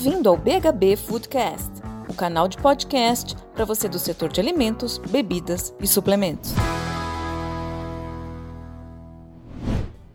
Bem-vindo 0.00 0.28
ao 0.28 0.36
BHB 0.36 0.94
Foodcast, 0.96 1.82
o 2.08 2.14
canal 2.14 2.46
de 2.46 2.56
podcast 2.56 3.34
para 3.52 3.64
você 3.64 3.88
do 3.88 3.98
setor 3.98 4.28
de 4.28 4.40
alimentos, 4.40 4.96
bebidas 4.96 5.74
e 5.80 5.88
suplementos. 5.88 6.54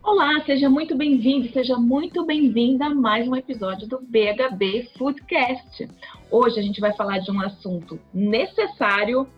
Olá, 0.02 0.42
seja 0.46 0.70
muito 0.70 0.96
bem-vindo, 0.96 1.52
seja 1.52 1.76
muito 1.76 2.24
bem-vinda 2.24 2.86
a 2.86 2.94
mais 2.94 3.28
um 3.28 3.36
episódio 3.36 3.86
do 3.86 4.00
BHB 4.00 4.88
Foodcast. 4.96 5.86
Hoje 6.30 6.58
a 6.58 6.62
gente 6.62 6.80
vai 6.80 6.94
falar 6.94 7.18
de 7.18 7.30
um 7.30 7.42
assunto 7.42 8.00
necessário, 8.14 9.28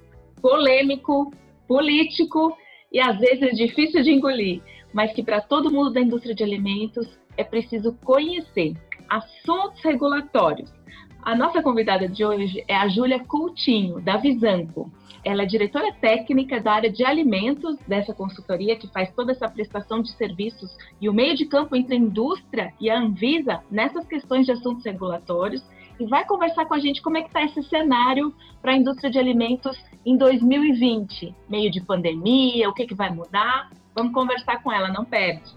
polêmico, 0.40 1.34
político 1.66 2.56
e 2.92 3.00
às 3.00 3.18
vezes 3.18 3.56
difícil 3.56 4.00
de 4.00 4.12
engolir, 4.12 4.62
mas 4.92 5.12
que 5.12 5.24
para 5.24 5.40
todo 5.40 5.72
mundo 5.72 5.92
da 5.92 6.00
indústria 6.00 6.36
de 6.36 6.44
alimentos 6.44 7.18
é 7.36 7.42
preciso 7.42 7.92
conhecer 8.04 8.76
assuntos 9.08 9.82
regulatórios. 9.82 10.72
A 11.22 11.34
nossa 11.34 11.60
convidada 11.60 12.08
de 12.08 12.24
hoje 12.24 12.64
é 12.68 12.76
a 12.76 12.86
Júlia 12.88 13.18
Coutinho, 13.18 14.00
da 14.00 14.16
Visanco. 14.16 14.92
Ela 15.24 15.42
é 15.42 15.46
diretora 15.46 15.92
técnica 15.92 16.60
da 16.60 16.72
área 16.72 16.90
de 16.90 17.04
alimentos 17.04 17.76
dessa 17.88 18.14
consultoria 18.14 18.76
que 18.76 18.86
faz 18.86 19.12
toda 19.12 19.32
essa 19.32 19.48
prestação 19.48 20.00
de 20.00 20.12
serviços 20.12 20.76
e 21.00 21.08
o 21.08 21.12
meio 21.12 21.34
de 21.34 21.46
campo 21.46 21.74
entre 21.74 21.96
a 21.96 21.98
indústria 21.98 22.72
e 22.80 22.88
a 22.88 22.96
Anvisa 22.96 23.60
nessas 23.68 24.06
questões 24.06 24.46
de 24.46 24.52
assuntos 24.52 24.84
regulatórios 24.84 25.64
e 25.98 26.06
vai 26.06 26.24
conversar 26.24 26.66
com 26.66 26.74
a 26.74 26.78
gente 26.78 27.02
como 27.02 27.16
é 27.16 27.22
que 27.22 27.28
está 27.28 27.42
esse 27.42 27.62
cenário 27.64 28.32
para 28.62 28.72
a 28.72 28.76
indústria 28.76 29.10
de 29.10 29.18
alimentos 29.18 29.76
em 30.04 30.16
2020, 30.16 31.34
meio 31.48 31.70
de 31.70 31.80
pandemia, 31.80 32.68
o 32.68 32.72
que, 32.72 32.86
que 32.86 32.94
vai 32.94 33.10
mudar. 33.10 33.70
Vamos 33.94 34.12
conversar 34.12 34.62
com 34.62 34.70
ela, 34.70 34.88
não 34.88 35.04
perde. 35.04 35.52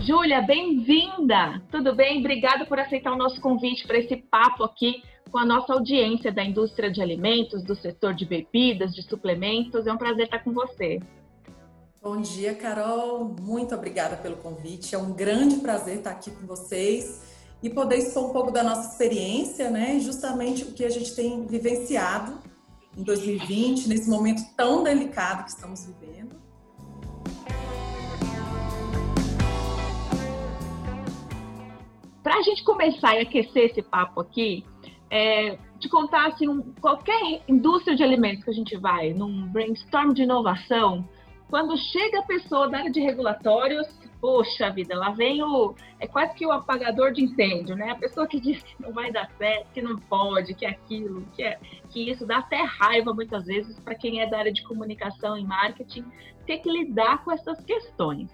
Júlia, 0.00 0.40
bem-vinda! 0.40 1.62
Tudo 1.70 1.94
bem? 1.94 2.20
Obrigada 2.20 2.64
por 2.64 2.78
aceitar 2.78 3.12
o 3.12 3.18
nosso 3.18 3.38
convite 3.38 3.86
para 3.86 3.98
esse 3.98 4.16
papo 4.16 4.64
aqui 4.64 5.02
com 5.30 5.36
a 5.36 5.44
nossa 5.44 5.74
audiência 5.74 6.32
da 6.32 6.42
indústria 6.42 6.90
de 6.90 7.02
alimentos, 7.02 7.62
do 7.62 7.74
setor 7.76 8.14
de 8.14 8.24
bebidas, 8.24 8.94
de 8.94 9.02
suplementos. 9.02 9.86
É 9.86 9.92
um 9.92 9.98
prazer 9.98 10.24
estar 10.24 10.38
com 10.38 10.54
você. 10.54 11.00
Bom 12.02 12.18
dia, 12.18 12.54
Carol. 12.54 13.36
Muito 13.42 13.74
obrigada 13.74 14.16
pelo 14.16 14.36
convite. 14.36 14.94
É 14.94 14.98
um 14.98 15.12
grande 15.12 15.56
prazer 15.56 15.98
estar 15.98 16.12
aqui 16.12 16.30
com 16.30 16.46
vocês 16.46 17.20
e 17.62 17.68
poder 17.68 17.98
expor 17.98 18.30
um 18.30 18.32
pouco 18.32 18.50
da 18.50 18.62
nossa 18.62 18.92
experiência, 18.92 19.70
né? 19.70 20.00
Justamente 20.00 20.64
o 20.64 20.72
que 20.72 20.82
a 20.82 20.90
gente 20.90 21.14
tem 21.14 21.46
vivenciado 21.46 22.38
em 22.96 23.02
2020, 23.02 23.86
nesse 23.86 24.08
momento 24.08 24.42
tão 24.56 24.82
delicado 24.82 25.44
que 25.44 25.50
estamos 25.50 25.84
vivendo. 25.84 26.39
Para 32.30 32.38
a 32.38 32.42
gente 32.42 32.62
começar 32.62 33.16
e 33.16 33.22
aquecer 33.22 33.64
esse 33.64 33.82
papo 33.82 34.20
aqui, 34.20 34.64
é, 35.10 35.58
te 35.80 35.88
contar 35.88 36.28
assim, 36.28 36.46
um, 36.46 36.62
qualquer 36.80 37.42
indústria 37.48 37.96
de 37.96 38.04
alimentos 38.04 38.44
que 38.44 38.50
a 38.50 38.54
gente 38.54 38.76
vai, 38.76 39.12
num 39.12 39.48
brainstorm 39.48 40.12
de 40.12 40.22
inovação, 40.22 41.04
quando 41.48 41.76
chega 41.76 42.20
a 42.20 42.22
pessoa 42.22 42.70
da 42.70 42.78
área 42.78 42.90
de 42.92 43.00
regulatórios, 43.00 43.88
poxa 44.20 44.70
vida, 44.70 44.96
lá 44.96 45.10
vem 45.10 45.42
o. 45.42 45.74
É 45.98 46.06
quase 46.06 46.32
que 46.34 46.46
o 46.46 46.52
apagador 46.52 47.10
de 47.10 47.24
incêndio, 47.24 47.74
né? 47.74 47.90
A 47.90 47.96
pessoa 47.96 48.28
que 48.28 48.38
diz 48.38 48.62
que 48.62 48.80
não 48.80 48.92
vai 48.92 49.10
dar 49.10 49.28
certo, 49.36 49.66
que 49.72 49.82
não 49.82 49.96
pode, 49.96 50.54
que 50.54 50.64
é 50.64 50.70
aquilo, 50.70 51.26
que, 51.34 51.42
é, 51.42 51.58
que 51.88 52.12
isso 52.12 52.24
dá 52.24 52.38
até 52.38 52.62
raiva 52.62 53.12
muitas 53.12 53.46
vezes 53.46 53.76
para 53.80 53.96
quem 53.96 54.20
é 54.20 54.30
da 54.30 54.38
área 54.38 54.52
de 54.52 54.62
comunicação 54.62 55.36
e 55.36 55.42
marketing, 55.42 56.04
ter 56.46 56.58
que 56.58 56.70
lidar 56.70 57.24
com 57.24 57.32
essas 57.32 57.60
questões. 57.64 58.30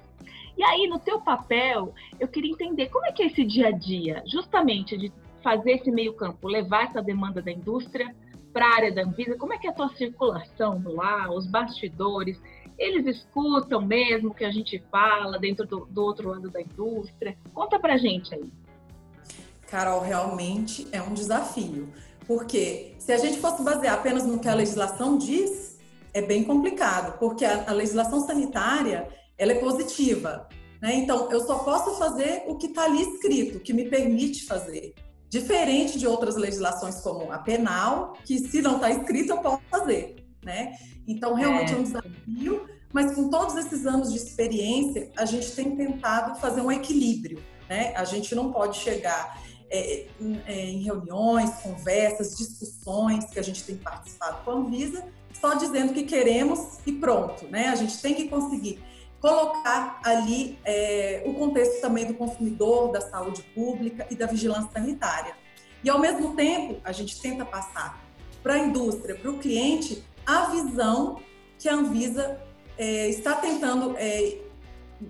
E 0.56 0.64
aí, 0.64 0.86
no 0.88 0.98
teu 0.98 1.20
papel, 1.20 1.94
eu 2.18 2.26
queria 2.26 2.50
entender 2.50 2.88
como 2.88 3.04
é 3.04 3.12
que 3.12 3.22
é 3.22 3.26
esse 3.26 3.44
dia 3.44 3.68
a 3.68 3.70
dia, 3.70 4.22
justamente 4.26 4.96
de 4.96 5.12
fazer 5.42 5.72
esse 5.72 5.90
meio 5.90 6.14
campo, 6.14 6.48
levar 6.48 6.84
essa 6.84 7.02
demanda 7.02 7.42
da 7.42 7.52
indústria 7.52 8.14
para 8.52 8.66
a 8.66 8.74
área 8.74 8.94
da 8.94 9.02
Anvisa, 9.02 9.36
como 9.36 9.52
é 9.52 9.58
que 9.58 9.66
é 9.66 9.70
a 9.70 9.74
tua 9.74 9.90
circulação 9.90 10.82
lá, 10.86 11.30
os 11.30 11.46
bastidores, 11.46 12.40
eles 12.78 13.06
escutam 13.06 13.82
mesmo 13.82 14.30
o 14.30 14.34
que 14.34 14.44
a 14.44 14.50
gente 14.50 14.82
fala 14.90 15.38
dentro 15.38 15.66
do, 15.66 15.86
do 15.86 16.02
outro 16.02 16.30
lado 16.30 16.50
da 16.50 16.60
indústria? 16.60 17.36
Conta 17.52 17.78
pra 17.78 17.98
gente 17.98 18.34
aí. 18.34 18.50
Carol, 19.68 20.00
realmente 20.00 20.88
é 20.90 21.02
um 21.02 21.12
desafio, 21.12 21.92
porque 22.26 22.94
se 22.98 23.12
a 23.12 23.18
gente 23.18 23.38
fosse 23.38 23.62
basear 23.62 23.94
apenas 23.94 24.24
no 24.24 24.38
que 24.38 24.48
a 24.48 24.54
legislação 24.54 25.18
diz, 25.18 25.78
é 26.14 26.22
bem 26.22 26.44
complicado, 26.44 27.18
porque 27.18 27.44
a, 27.44 27.68
a 27.68 27.72
legislação 27.72 28.20
sanitária 28.20 29.06
ela 29.38 29.52
é 29.52 29.56
positiva. 29.56 30.48
Né? 30.80 30.96
Então, 30.96 31.30
eu 31.30 31.40
só 31.40 31.58
posso 31.58 31.98
fazer 31.98 32.44
o 32.46 32.56
que 32.56 32.66
está 32.66 32.84
ali 32.84 33.02
escrito, 33.02 33.60
que 33.60 33.72
me 33.72 33.88
permite 33.88 34.44
fazer. 34.44 34.94
Diferente 35.28 35.98
de 35.98 36.06
outras 36.06 36.36
legislações, 36.36 37.00
como 37.00 37.32
a 37.32 37.38
penal, 37.38 38.16
que 38.24 38.38
se 38.38 38.62
não 38.62 38.76
está 38.76 38.90
escrito, 38.90 39.30
eu 39.30 39.38
posso 39.38 39.62
fazer. 39.70 40.16
Né? 40.44 40.76
Então, 41.06 41.34
realmente 41.34 41.72
é. 41.72 41.74
é 41.74 41.78
um 41.78 41.82
desafio, 41.82 42.66
mas 42.92 43.14
com 43.14 43.28
todos 43.28 43.56
esses 43.56 43.86
anos 43.86 44.12
de 44.12 44.18
experiência, 44.18 45.10
a 45.16 45.24
gente 45.24 45.50
tem 45.52 45.74
tentado 45.76 46.38
fazer 46.40 46.60
um 46.60 46.70
equilíbrio. 46.70 47.42
Né? 47.68 47.92
A 47.96 48.04
gente 48.04 48.34
não 48.34 48.52
pode 48.52 48.78
chegar 48.78 49.42
é, 49.68 50.06
em, 50.20 50.40
é, 50.46 50.66
em 50.66 50.82
reuniões, 50.84 51.50
conversas, 51.56 52.36
discussões 52.36 53.24
que 53.24 53.38
a 53.38 53.42
gente 53.42 53.64
tem 53.64 53.76
participado 53.76 54.44
com 54.44 54.52
a 54.52 54.54
Anvisa, 54.54 55.04
só 55.40 55.54
dizendo 55.54 55.92
que 55.92 56.04
queremos 56.04 56.78
e 56.86 56.92
pronto. 56.92 57.46
Né? 57.48 57.66
A 57.68 57.74
gente 57.74 58.00
tem 58.00 58.14
que 58.14 58.28
conseguir 58.28 58.80
colocar 59.20 60.00
ali 60.04 60.58
é, 60.64 61.22
o 61.24 61.34
contexto 61.34 61.80
também 61.80 62.06
do 62.06 62.14
consumidor, 62.14 62.92
da 62.92 63.00
saúde 63.00 63.42
pública 63.54 64.06
e 64.10 64.14
da 64.14 64.26
vigilância 64.26 64.70
sanitária. 64.72 65.34
E, 65.82 65.90
ao 65.90 65.98
mesmo 65.98 66.34
tempo, 66.34 66.80
a 66.84 66.92
gente 66.92 67.20
tenta 67.20 67.44
passar 67.44 68.04
para 68.42 68.54
a 68.54 68.58
indústria, 68.58 69.14
para 69.14 69.30
o 69.30 69.38
cliente, 69.38 70.04
a 70.24 70.46
visão 70.46 71.20
que 71.58 71.68
a 71.68 71.74
Anvisa 71.74 72.40
é, 72.76 73.08
está 73.08 73.34
tentando, 73.34 73.96
é, 73.96 74.38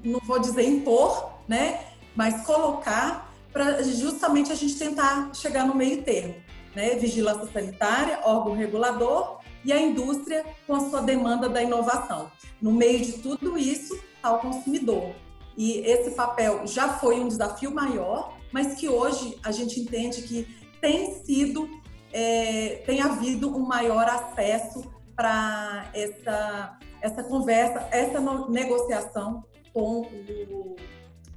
não 0.04 0.20
vou 0.20 0.38
dizer 0.38 0.62
impor, 0.62 1.32
né, 1.48 1.84
mas 2.14 2.44
colocar 2.46 3.32
para 3.52 3.82
justamente 3.82 4.52
a 4.52 4.54
gente 4.54 4.78
tentar 4.78 5.34
chegar 5.34 5.66
no 5.66 5.74
meio 5.74 6.02
termo. 6.02 6.34
Né? 6.74 6.90
Vigilância 6.96 7.48
sanitária, 7.52 8.20
órgão 8.22 8.54
regulador 8.54 9.38
e 9.64 9.72
a 9.72 9.80
indústria 9.80 10.44
com 10.66 10.74
a 10.74 10.88
sua 10.88 11.02
demanda 11.02 11.48
da 11.48 11.62
inovação. 11.62 12.30
No 12.60 12.72
meio 12.72 13.04
de 13.04 13.14
tudo 13.14 13.58
isso 13.58 13.98
está 14.14 14.32
o 14.32 14.38
consumidor. 14.38 15.14
E 15.56 15.78
esse 15.78 16.10
papel 16.10 16.66
já 16.66 16.88
foi 16.98 17.18
um 17.18 17.28
desafio 17.28 17.74
maior, 17.74 18.36
mas 18.52 18.74
que 18.74 18.88
hoje 18.88 19.38
a 19.42 19.50
gente 19.50 19.80
entende 19.80 20.22
que 20.22 20.46
tem 20.80 21.14
sido, 21.24 21.68
é, 22.12 22.82
tem 22.86 23.00
havido 23.00 23.56
um 23.56 23.66
maior 23.66 24.06
acesso 24.06 24.84
para 25.14 25.90
essa, 25.94 26.78
essa 27.00 27.24
conversa, 27.24 27.88
essa 27.90 28.20
negociação 28.48 29.44
com 29.72 30.02
o, 30.02 30.76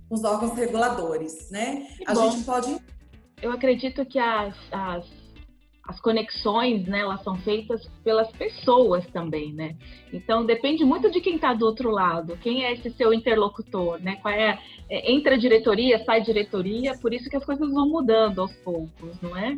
os 0.10 0.24
órgãos 0.24 0.54
reguladores, 0.54 1.50
né? 1.50 1.88
a 2.06 2.14
bom. 2.14 2.30
gente 2.30 2.44
pode... 2.44 2.78
Eu 3.42 3.54
acredito 3.54 4.06
que 4.06 4.20
as, 4.20 4.54
as 4.72 5.06
as 5.90 6.00
conexões, 6.00 6.86
né, 6.86 7.00
elas 7.00 7.24
são 7.24 7.36
feitas 7.38 7.82
pelas 8.04 8.32
pessoas 8.34 9.04
também, 9.08 9.52
né? 9.52 9.76
Então 10.14 10.46
depende 10.46 10.86
muito 10.86 11.10
de 11.10 11.20
quem 11.20 11.34
está 11.34 11.52
do 11.52 11.66
outro 11.66 11.90
lado, 11.90 12.38
quem 12.38 12.64
é 12.64 12.74
esse 12.74 12.92
seu 12.92 13.12
interlocutor, 13.12 14.00
né? 14.00 14.18
Qual 14.22 14.32
é, 14.32 14.60
é 14.88 15.12
entra 15.12 15.36
diretoria, 15.36 16.04
sai 16.06 16.22
diretoria, 16.22 16.96
por 17.00 17.12
isso 17.12 17.28
que 17.28 17.36
as 17.36 17.44
coisas 17.44 17.74
vão 17.74 17.90
mudando 17.90 18.40
aos 18.40 18.54
poucos, 18.58 19.20
não 19.20 19.36
é? 19.36 19.58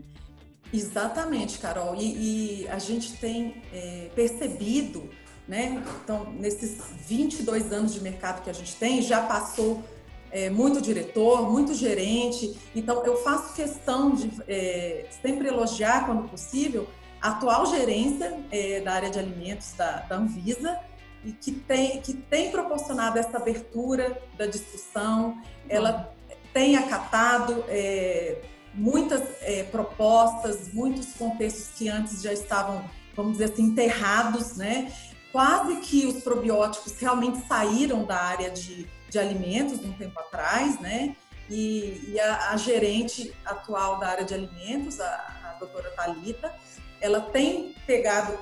Exatamente, 0.74 1.60
Carol. 1.60 1.96
E, 1.98 2.62
e 2.64 2.68
a 2.70 2.80
gente 2.80 3.18
tem 3.18 3.62
é, 3.74 4.10
percebido, 4.16 5.10
né? 5.46 5.84
Então, 6.02 6.32
nesses 6.32 6.94
22 7.10 7.74
anos 7.74 7.94
de 7.94 8.00
mercado 8.00 8.42
que 8.42 8.50
a 8.50 8.54
gente 8.54 8.74
tem, 8.78 9.02
já 9.02 9.22
passou 9.22 9.84
é, 10.32 10.50
muito 10.50 10.82
diretor, 10.82 11.50
muito 11.52 11.74
gerente. 11.74 12.58
Então, 12.76 13.06
eu 13.06 13.18
faço 13.18 13.54
questão 13.54 14.16
de 14.16 14.32
é, 14.48 15.06
sempre 15.22 15.48
elogiar, 15.48 16.06
quando 16.06 16.30
possível, 16.30 16.88
a 17.22 17.30
atual 17.30 17.66
gerência 17.68 18.40
é, 18.52 18.80
da 18.80 18.94
área 18.94 19.10
de 19.10 19.20
alimentos 19.20 19.74
da, 19.74 20.00
da, 20.02 20.16
Anvisa 20.16 20.80
e 21.24 21.32
que 21.32 21.52
tem, 21.52 22.02
que 22.02 22.14
tem 22.14 22.50
proporcionado 22.50 23.20
essa 23.20 23.38
abertura 23.38 24.20
da 24.38 24.48
discussão. 24.48 25.38
Ela 25.70 26.12
tem 26.52 26.76
acatado 26.76 27.64
é, 27.68 28.42
muitas 28.74 29.22
é, 29.42 29.64
propostas, 29.64 30.74
muitos 30.74 31.14
contextos 31.14 31.78
que 31.78 31.90
antes 31.90 32.22
já 32.22 32.34
estavam, 32.34 32.84
vamos 33.16 33.34
dizer 33.34 33.54
assim, 33.54 33.64
enterrados, 33.64 34.58
né? 34.58 34.92
Quase 35.32 35.78
que 35.78 36.06
os 36.08 36.24
probióticos 36.24 36.98
realmente 37.00 37.46
saíram 37.48 38.04
da 38.04 38.18
área 38.18 38.50
de 38.50 38.90
de 39.12 39.20
alimentos 39.20 39.80
um 39.80 39.92
tempo 39.92 40.18
atrás, 40.20 40.80
né? 40.80 41.16
E, 41.50 42.12
e 42.14 42.20
a, 42.20 42.52
a, 42.52 42.58
gerente 42.58 43.34
atual 43.46 44.00
da 44.00 44.08
área 44.08 44.24
de 44.24 44.34
alimentos, 44.34 45.02
a, 45.02 45.06
a 45.06 45.58
doutora 45.60 45.92
Talita, 45.92 46.56
ela 47.02 47.20
tem 47.20 47.76
pegado, 47.86 48.40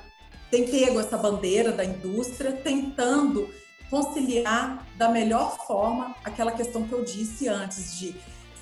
tem 0.52 0.70
pego 0.70 1.00
essa 1.00 1.18
bandeira 1.18 1.72
da 1.72 1.84
indústria, 1.84 2.52
tentando 2.52 3.52
conciliar 3.90 4.86
da 4.96 5.10
melhor 5.10 5.58
forma 5.66 6.16
aquela 6.24 6.52
questão 6.52 6.88
que 6.88 6.94
eu 6.94 7.04
disse 7.04 7.48
antes 7.48 7.98
de 7.98 8.16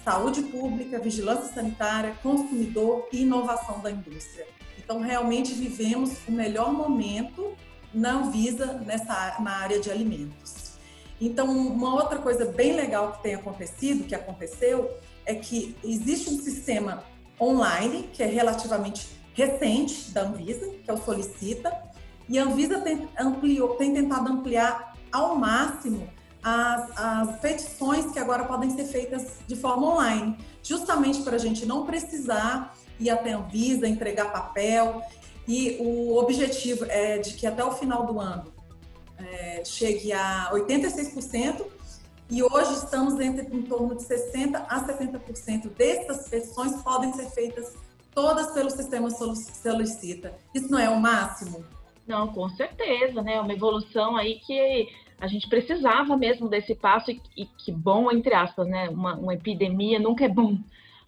saúde 0.05 0.43
pública, 0.43 0.97
vigilância 0.97 1.53
sanitária, 1.53 2.15
consumidor 2.23 3.09
e 3.11 3.23
inovação 3.23 3.81
da 3.81 3.91
indústria. 3.91 4.47
Então, 4.77 5.01
realmente 5.01 5.53
vivemos 5.53 6.25
o 6.25 6.31
melhor 6.31 6.71
momento 6.71 7.53
na 7.93 8.11
Anvisa 8.11 8.81
nessa, 8.85 9.35
na 9.41 9.57
área 9.57 9.81
de 9.81 9.91
alimentos. 9.91 10.66
Então, 11.19 11.49
uma 11.49 11.95
outra 11.95 12.19
coisa 12.19 12.45
bem 12.45 12.73
legal 12.75 13.13
que 13.13 13.23
tem 13.23 13.35
acontecido, 13.35 14.05
que 14.05 14.13
aconteceu, 14.13 14.91
é 15.25 15.33
que 15.33 15.75
existe 15.83 16.29
um 16.29 16.39
sistema 16.39 17.03
online, 17.41 18.09
que 18.13 18.21
é 18.21 18.27
relativamente 18.27 19.07
recente 19.33 20.11
da 20.11 20.21
Anvisa, 20.21 20.67
que 20.83 20.89
é 20.89 20.93
o 20.93 20.97
Solicita, 20.97 21.71
e 22.29 22.37
a 22.37 22.43
Anvisa 22.43 22.79
tem, 22.81 23.07
ampliou, 23.17 23.75
tem 23.75 23.93
tentado 23.93 24.31
ampliar 24.31 24.95
ao 25.11 25.35
máximo 25.35 26.07
as, 26.43 26.97
as, 26.97 27.39
petições 27.39 28.11
que 28.11 28.19
agora 28.19 28.45
podem 28.45 28.69
ser 28.69 28.85
feitas 28.85 29.37
de 29.47 29.55
forma 29.55 29.93
online, 29.93 30.37
justamente 30.61 31.21
para 31.21 31.35
a 31.35 31.39
gente 31.39 31.65
não 31.65 31.85
precisar 31.85 32.75
ir 32.99 33.09
até 33.09 33.33
a 33.33 33.37
Anvisa, 33.37 33.87
entregar 33.87 34.31
papel. 34.31 35.01
E 35.47 35.77
o 35.79 36.17
objetivo 36.17 36.85
é 36.89 37.17
de 37.17 37.33
que 37.33 37.47
até 37.47 37.63
o 37.63 37.71
final 37.71 38.05
do 38.05 38.19
ano 38.19 38.56
é, 39.17 39.63
chegue 39.65 40.11
a 40.13 40.49
86%, 40.51 41.65
e 42.29 42.43
hoje 42.43 42.73
estamos 42.73 43.19
entre, 43.19 43.47
em 43.55 43.61
torno 43.61 43.95
de 43.95 44.03
60% 44.03 44.65
a 44.67 44.85
70% 44.85 45.69
dessas 45.69 46.27
petições 46.27 46.81
podem 46.83 47.13
ser 47.13 47.29
feitas 47.29 47.73
todas 48.13 48.51
pelo 48.51 48.69
sistema 48.69 49.09
Solicita. 49.09 50.33
Isso 50.53 50.69
não 50.69 50.79
é 50.79 50.89
o 50.89 50.99
máximo? 50.99 51.63
Não, 52.05 52.27
com 52.27 52.49
certeza, 52.49 53.21
né? 53.21 53.39
Uma 53.39 53.53
evolução 53.53 54.17
aí 54.17 54.39
que 54.39 54.89
a 55.19 55.27
gente 55.27 55.47
precisava 55.47 56.17
mesmo 56.17 56.49
desse 56.49 56.75
passo 56.75 57.11
e, 57.11 57.21
e 57.35 57.45
que 57.45 57.71
bom, 57.71 58.11
entre 58.11 58.33
aspas, 58.33 58.67
né? 58.67 58.89
Uma, 58.89 59.15
uma, 59.15 59.33
epidemia 59.33 59.99
nunca 59.99 60.25
é 60.25 60.29
bom, 60.29 60.57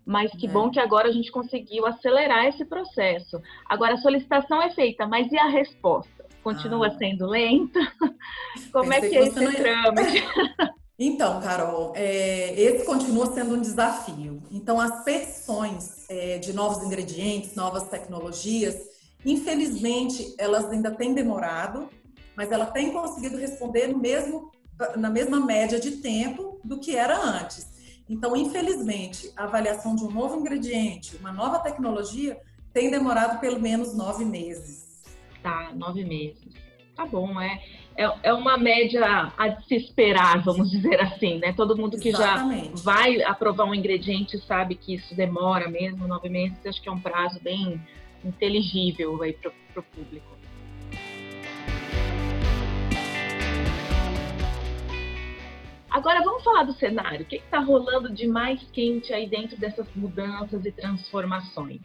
mas 0.06 0.32
que 0.32 0.48
é. 0.48 0.50
bom 0.50 0.70
que 0.70 0.80
agora 0.80 1.10
a 1.10 1.12
gente 1.12 1.32
conseguiu 1.32 1.86
acelerar 1.86 2.46
esse 2.46 2.66
processo. 2.66 3.42
Agora, 3.68 3.96
a 3.96 3.98
solicitação 3.98 4.62
é 4.62 4.70
feita, 4.72 5.06
mas 5.06 5.32
e 5.32 5.38
a 5.38 5.48
resposta? 5.48 6.19
Continua 6.44 6.88
ah. 6.88 6.98
sendo 6.98 7.28
lenta? 7.28 7.80
Como 8.72 8.94
é 8.94 9.02
Pensei 9.02 9.10
é 9.10 9.12
que 9.12 9.18
é 9.18 9.28
esse 9.28 9.40
não... 9.40 9.54
trâmite? 9.54 10.24
Então, 11.02 11.40
Carol, 11.40 11.94
é, 11.96 12.60
esse 12.60 12.84
continua 12.84 13.34
sendo 13.34 13.56
um 13.56 13.62
desafio. 13.62 14.44
Então, 14.52 14.82
as 14.82 15.02
petições 15.06 16.04
é, 16.10 16.38
de 16.38 16.52
novos 16.52 16.84
ingredientes, 16.84 17.56
novas 17.56 17.88
tecnologias, 17.88 18.76
infelizmente, 19.26 20.36
elas 20.38 20.66
ainda 20.66 20.92
têm 20.92 21.14
demorado, 21.14 21.88
mas 22.36 22.52
ela 22.52 22.66
tem 22.66 22.92
conseguido 22.92 23.38
responder 23.38 23.88
no 23.88 23.98
mesmo, 23.98 24.52
na 24.98 25.10
mesma 25.10 25.40
média 25.40 25.80
de 25.80 25.92
tempo 25.92 26.60
do 26.66 26.82
que 26.82 26.98
era 26.98 27.18
antes. 27.18 27.66
Então, 28.10 28.36
infelizmente, 28.36 29.32
a 29.38 29.46
avaliação 29.46 29.96
de 29.96 30.04
um 30.04 30.12
novo 30.12 30.38
ingrediente, 30.38 31.16
uma 31.16 31.32
nova 31.32 31.60
tecnologia, 31.60 32.38
tem 32.74 32.92
demorado 32.92 33.40
pelo 33.40 33.60
menos 33.60 33.96
nove 33.96 34.26
meses. 34.26 34.89
Tá, 35.42 35.72
nove 35.74 36.04
meses. 36.04 36.48
Tá 36.96 37.06
bom, 37.06 37.40
é 37.40 37.62
é, 38.00 38.30
é 38.30 38.34
uma 38.34 38.58
média 38.58 39.30
a 39.38 39.62
se 39.64 39.76
esperar, 39.76 40.42
vamos 40.42 40.72
dizer 40.72 41.02
assim, 41.02 41.38
né? 41.40 41.52
Todo 41.52 41.76
mundo 41.76 42.00
que 42.00 42.08
Exatamente. 42.08 42.78
já 42.78 42.84
vai 42.84 43.22
aprovar 43.24 43.66
um 43.66 43.76
ingrediente 43.76 44.38
sabe 44.46 44.76
que 44.76 44.96
isso 44.96 45.14
demora 45.14 45.68
mesmo, 45.68 46.08
nove 46.08 46.30
meses, 46.30 46.66
acho 46.66 46.82
que 46.82 46.88
é 46.88 46.92
um 46.94 47.00
prazo 47.00 47.42
bem 47.42 47.82
inteligível 48.24 49.22
aí 49.22 49.34
para 49.34 49.52
o 49.82 49.84
público. 49.84 50.40
Agora 55.90 56.24
vamos 56.24 56.42
falar 56.42 56.64
do 56.64 56.74
cenário. 56.74 57.24
O 57.24 57.26
que 57.26 57.36
está 57.36 57.60
rolando 57.60 58.14
de 58.14 58.28
mais 58.28 58.62
quente 58.72 59.12
aí 59.12 59.28
dentro 59.28 59.58
dessas 59.58 59.88
mudanças 59.94 60.64
e 60.64 60.72
transformações? 60.72 61.82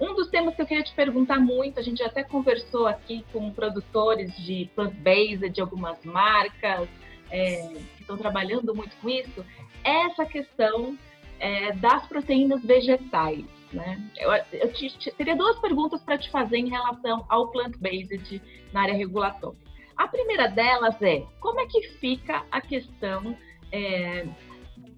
Um 0.00 0.14
dos 0.14 0.28
temas 0.28 0.54
que 0.54 0.62
eu 0.62 0.66
queria 0.66 0.84
te 0.84 0.94
perguntar 0.94 1.40
muito, 1.40 1.80
a 1.80 1.82
gente 1.82 2.02
até 2.02 2.22
conversou 2.22 2.86
aqui 2.86 3.24
com 3.32 3.50
produtores 3.50 4.34
de 4.36 4.70
plant-based 4.74 5.50
de 5.50 5.60
algumas 5.60 6.02
marcas 6.04 6.88
é, 7.30 7.68
que 7.96 8.00
estão 8.02 8.16
trabalhando 8.16 8.74
muito 8.74 8.96
com 8.96 9.08
isso, 9.08 9.44
é 9.82 10.06
essa 10.06 10.24
questão 10.24 10.96
é, 11.40 11.72
das 11.72 12.06
proteínas 12.06 12.62
vegetais. 12.62 13.44
Né? 13.72 14.00
Eu, 14.16 14.30
eu 14.52 14.72
te, 14.72 14.88
te, 14.96 15.10
teria 15.10 15.36
duas 15.36 15.58
perguntas 15.58 16.02
para 16.02 16.16
te 16.16 16.30
fazer 16.30 16.56
em 16.56 16.70
relação 16.70 17.26
ao 17.28 17.48
plant-based 17.48 18.40
na 18.72 18.82
área 18.82 18.94
regulatória. 18.94 19.58
A 19.96 20.06
primeira 20.06 20.46
delas 20.46 21.00
é 21.02 21.24
como 21.40 21.60
é 21.60 21.66
que 21.66 21.82
fica 21.98 22.44
a 22.50 22.60
questão 22.60 23.36
é, 23.72 24.26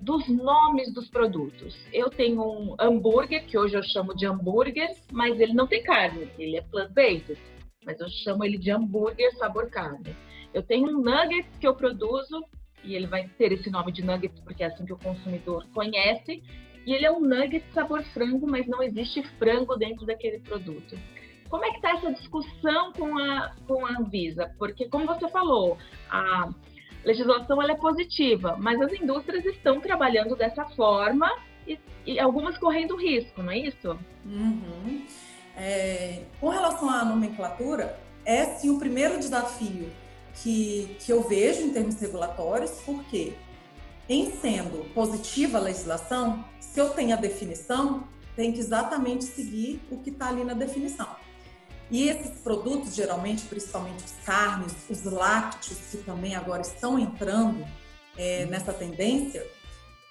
dos 0.00 0.26
nomes 0.28 0.92
dos 0.92 1.08
produtos. 1.08 1.76
Eu 1.92 2.08
tenho 2.08 2.42
um 2.42 2.74
hambúrguer, 2.80 3.44
que 3.46 3.58
hoje 3.58 3.76
eu 3.76 3.82
chamo 3.82 4.14
de 4.14 4.26
hambúrguer, 4.26 4.88
mas 5.12 5.38
ele 5.38 5.52
não 5.52 5.66
tem 5.66 5.82
carne, 5.82 6.28
ele 6.38 6.56
é 6.56 6.62
plant-based, 6.62 7.38
mas 7.84 8.00
eu 8.00 8.08
chamo 8.08 8.44
ele 8.44 8.56
de 8.56 8.70
hambúrguer 8.70 9.36
sabor 9.36 9.68
carne. 9.68 10.16
Eu 10.54 10.62
tenho 10.62 10.88
um 10.88 11.02
nugget 11.02 11.46
que 11.60 11.66
eu 11.66 11.74
produzo, 11.74 12.42
e 12.82 12.94
ele 12.94 13.06
vai 13.06 13.28
ter 13.36 13.52
esse 13.52 13.70
nome 13.70 13.92
de 13.92 14.02
nugget 14.02 14.34
porque 14.42 14.62
é 14.62 14.66
assim 14.66 14.86
que 14.86 14.92
o 14.92 14.98
consumidor 14.98 15.66
conhece, 15.74 16.42
e 16.86 16.94
ele 16.94 17.04
é 17.04 17.12
um 17.12 17.20
nugget 17.20 17.64
sabor 17.72 18.02
frango, 18.14 18.46
mas 18.46 18.66
não 18.66 18.82
existe 18.82 19.22
frango 19.38 19.76
dentro 19.76 20.06
daquele 20.06 20.40
produto. 20.40 20.96
Como 21.50 21.64
é 21.64 21.70
que 21.70 21.76
está 21.76 21.90
essa 21.90 22.12
discussão 22.12 22.92
com 22.92 23.18
a, 23.18 23.54
com 23.66 23.84
a 23.84 23.98
Anvisa? 23.98 24.54
Porque, 24.56 24.88
como 24.88 25.06
você 25.06 25.28
falou, 25.28 25.76
a 26.08 26.48
legislação 27.04 27.62
ela 27.62 27.72
é 27.72 27.76
positiva, 27.76 28.56
mas 28.58 28.80
as 28.80 28.92
indústrias 28.92 29.44
estão 29.44 29.80
trabalhando 29.80 30.36
dessa 30.36 30.64
forma 30.64 31.30
e, 31.66 31.78
e 32.06 32.18
algumas 32.18 32.58
correndo 32.58 32.96
risco, 32.96 33.42
não 33.42 33.50
é 33.50 33.58
isso? 33.58 33.98
Uhum. 34.24 35.04
É, 35.56 36.22
com 36.40 36.48
relação 36.48 36.88
à 36.90 37.04
nomenclatura, 37.04 37.98
é 38.24 38.44
sim 38.46 38.70
o 38.70 38.78
primeiro 38.78 39.18
desafio 39.18 39.90
que, 40.34 40.96
que 41.00 41.12
eu 41.12 41.22
vejo 41.22 41.62
em 41.62 41.70
termos 41.70 42.00
regulatórios, 42.00 42.82
porque 42.84 43.34
em 44.08 44.30
sendo 44.30 44.84
positiva 44.92 45.58
a 45.58 45.60
legislação, 45.60 46.44
se 46.58 46.80
eu 46.80 46.90
tenho 46.90 47.12
a 47.12 47.16
definição, 47.16 48.04
tem 48.34 48.52
que 48.52 48.60
exatamente 48.60 49.24
seguir 49.24 49.80
o 49.90 49.98
que 49.98 50.10
está 50.10 50.28
ali 50.28 50.44
na 50.44 50.54
definição. 50.54 51.08
E 51.90 52.08
esses 52.08 52.38
produtos, 52.40 52.94
geralmente, 52.94 53.44
principalmente 53.46 54.04
os 54.04 54.24
carnes, 54.24 54.74
os 54.88 55.02
lácteos, 55.04 55.78
que 55.90 55.98
também 55.98 56.36
agora 56.36 56.62
estão 56.62 56.98
entrando 56.98 57.66
é, 58.16 58.46
nessa 58.46 58.72
tendência, 58.72 59.46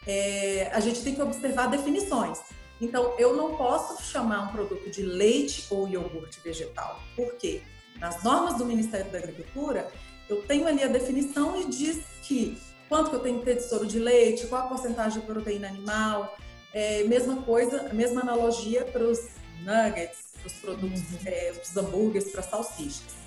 é, 0.06 0.70
a 0.74 0.80
gente 0.80 1.01
tem 1.01 1.15
que 1.15 1.22
observar 1.22 1.68
definições. 1.68 2.39
Então, 2.82 3.13
eu 3.18 3.36
não 3.36 3.56
posso 3.56 4.01
chamar 4.03 4.42
um 4.42 4.48
produto 4.48 4.89
de 4.89 5.01
leite 5.01 5.68
ou 5.70 5.88
iogurte 5.88 6.39
vegetal. 6.42 7.00
Por 7.15 7.36
quê? 7.36 7.62
Nas 8.00 8.24
normas 8.24 8.58
do 8.58 8.65
Ministério 8.65 9.12
da 9.12 9.18
Agricultura, 9.18 9.92
eu 10.30 10.42
tenho 10.44 10.68
ali 10.68 10.84
a 10.84 10.88
definição 10.88 11.60
e 11.60 11.65
diz 11.65 12.01
que 12.24 12.58
quanto 12.88 13.10
que 13.10 13.15
eu 13.18 13.20
tenho 13.20 13.39
que 13.39 13.46
ter 13.46 13.56
de 13.56 13.63
soro 13.63 13.86
de 13.86 14.00
leite, 14.00 14.48
qual 14.48 14.63
a 14.63 14.68
porcentagem 14.68 15.20
de 15.20 15.25
proteína 15.25 15.68
animal, 15.68 16.36
é, 16.74 17.03
mesma 17.03 17.42
coisa, 17.42 17.89
mesma 17.94 18.22
analogia 18.22 18.86
para 18.86 19.03
os 19.03 19.20
nuggets, 19.62 20.28
os 20.46 20.53
produtos, 20.53 21.01
uhum. 21.01 21.19
é, 21.25 21.53
os 21.62 21.75
hambúrgueres, 21.75 22.31
para 22.31 22.41
salsichas. 22.41 23.19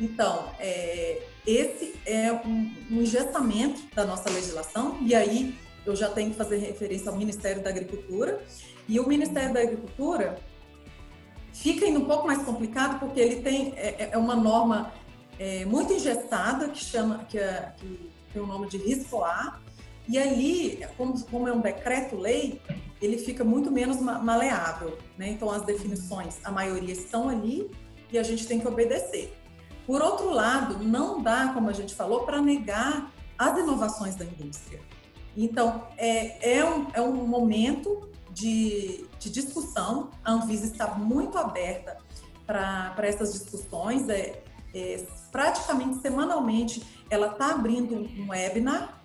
Então, 0.00 0.48
é, 0.58 1.22
esse 1.46 1.94
é 2.06 2.32
um, 2.32 2.74
um 2.90 3.02
engestamento 3.02 3.82
da 3.94 4.04
nossa 4.04 4.30
legislação, 4.30 4.98
e 5.02 5.14
aí 5.14 5.54
eu 5.84 5.94
já 5.94 6.08
tenho 6.10 6.30
que 6.30 6.36
fazer 6.36 6.58
referência 6.58 7.10
ao 7.10 7.16
Ministério 7.16 7.62
da 7.62 7.70
Agricultura, 7.70 8.42
e 8.88 8.98
o 8.98 9.06
Ministério 9.06 9.52
da 9.52 9.60
Agricultura 9.60 10.38
fica 11.52 11.84
ainda 11.84 11.98
um 11.98 12.04
pouco 12.04 12.26
mais 12.26 12.42
complicado, 12.42 12.98
porque 12.98 13.20
ele 13.20 13.42
tem 13.42 13.74
é, 13.76 14.10
é 14.12 14.18
uma 14.18 14.34
norma 14.34 14.92
é, 15.38 15.64
muito 15.64 15.92
engessada, 15.92 16.68
que 16.68 16.78
chama, 16.78 17.24
que, 17.28 17.38
é, 17.38 17.72
que 17.76 18.10
tem 18.32 18.42
o 18.42 18.46
nome 18.46 18.68
de 18.68 18.78
RISCOA, 18.78 19.60
e 20.08 20.18
ali, 20.18 20.84
como, 20.96 21.20
como 21.26 21.48
é 21.48 21.52
um 21.52 21.60
decreto-lei, 21.60 22.60
ele 23.00 23.18
fica 23.18 23.44
muito 23.44 23.70
menos 23.70 24.00
maleável. 24.00 24.98
Né? 25.16 25.30
Então, 25.30 25.50
as 25.50 25.62
definições, 25.62 26.38
a 26.44 26.50
maioria 26.50 26.92
estão 26.92 27.28
ali 27.28 27.70
e 28.10 28.18
a 28.18 28.22
gente 28.22 28.46
tem 28.46 28.60
que 28.60 28.66
obedecer. 28.66 29.36
Por 29.86 30.00
outro 30.00 30.30
lado, 30.30 30.82
não 30.82 31.22
dá, 31.22 31.52
como 31.52 31.68
a 31.68 31.72
gente 31.72 31.94
falou, 31.94 32.24
para 32.24 32.40
negar 32.40 33.12
as 33.38 33.58
inovações 33.58 34.14
da 34.14 34.24
indústria. 34.24 34.80
Então, 35.36 35.86
é, 35.96 36.58
é, 36.58 36.64
um, 36.64 36.86
é 36.92 37.00
um 37.00 37.26
momento 37.26 38.08
de, 38.30 39.06
de 39.18 39.30
discussão, 39.30 40.10
a 40.24 40.32
Anvisa 40.32 40.66
está 40.66 40.94
muito 40.94 41.36
aberta 41.38 41.98
para 42.46 42.94
essas 42.98 43.32
discussões, 43.32 44.08
é, 44.08 44.42
é, 44.74 45.06
praticamente 45.30 46.00
semanalmente 46.00 46.82
ela 47.10 47.28
está 47.28 47.50
abrindo 47.50 47.94
um 47.94 48.30
webinar 48.30 49.01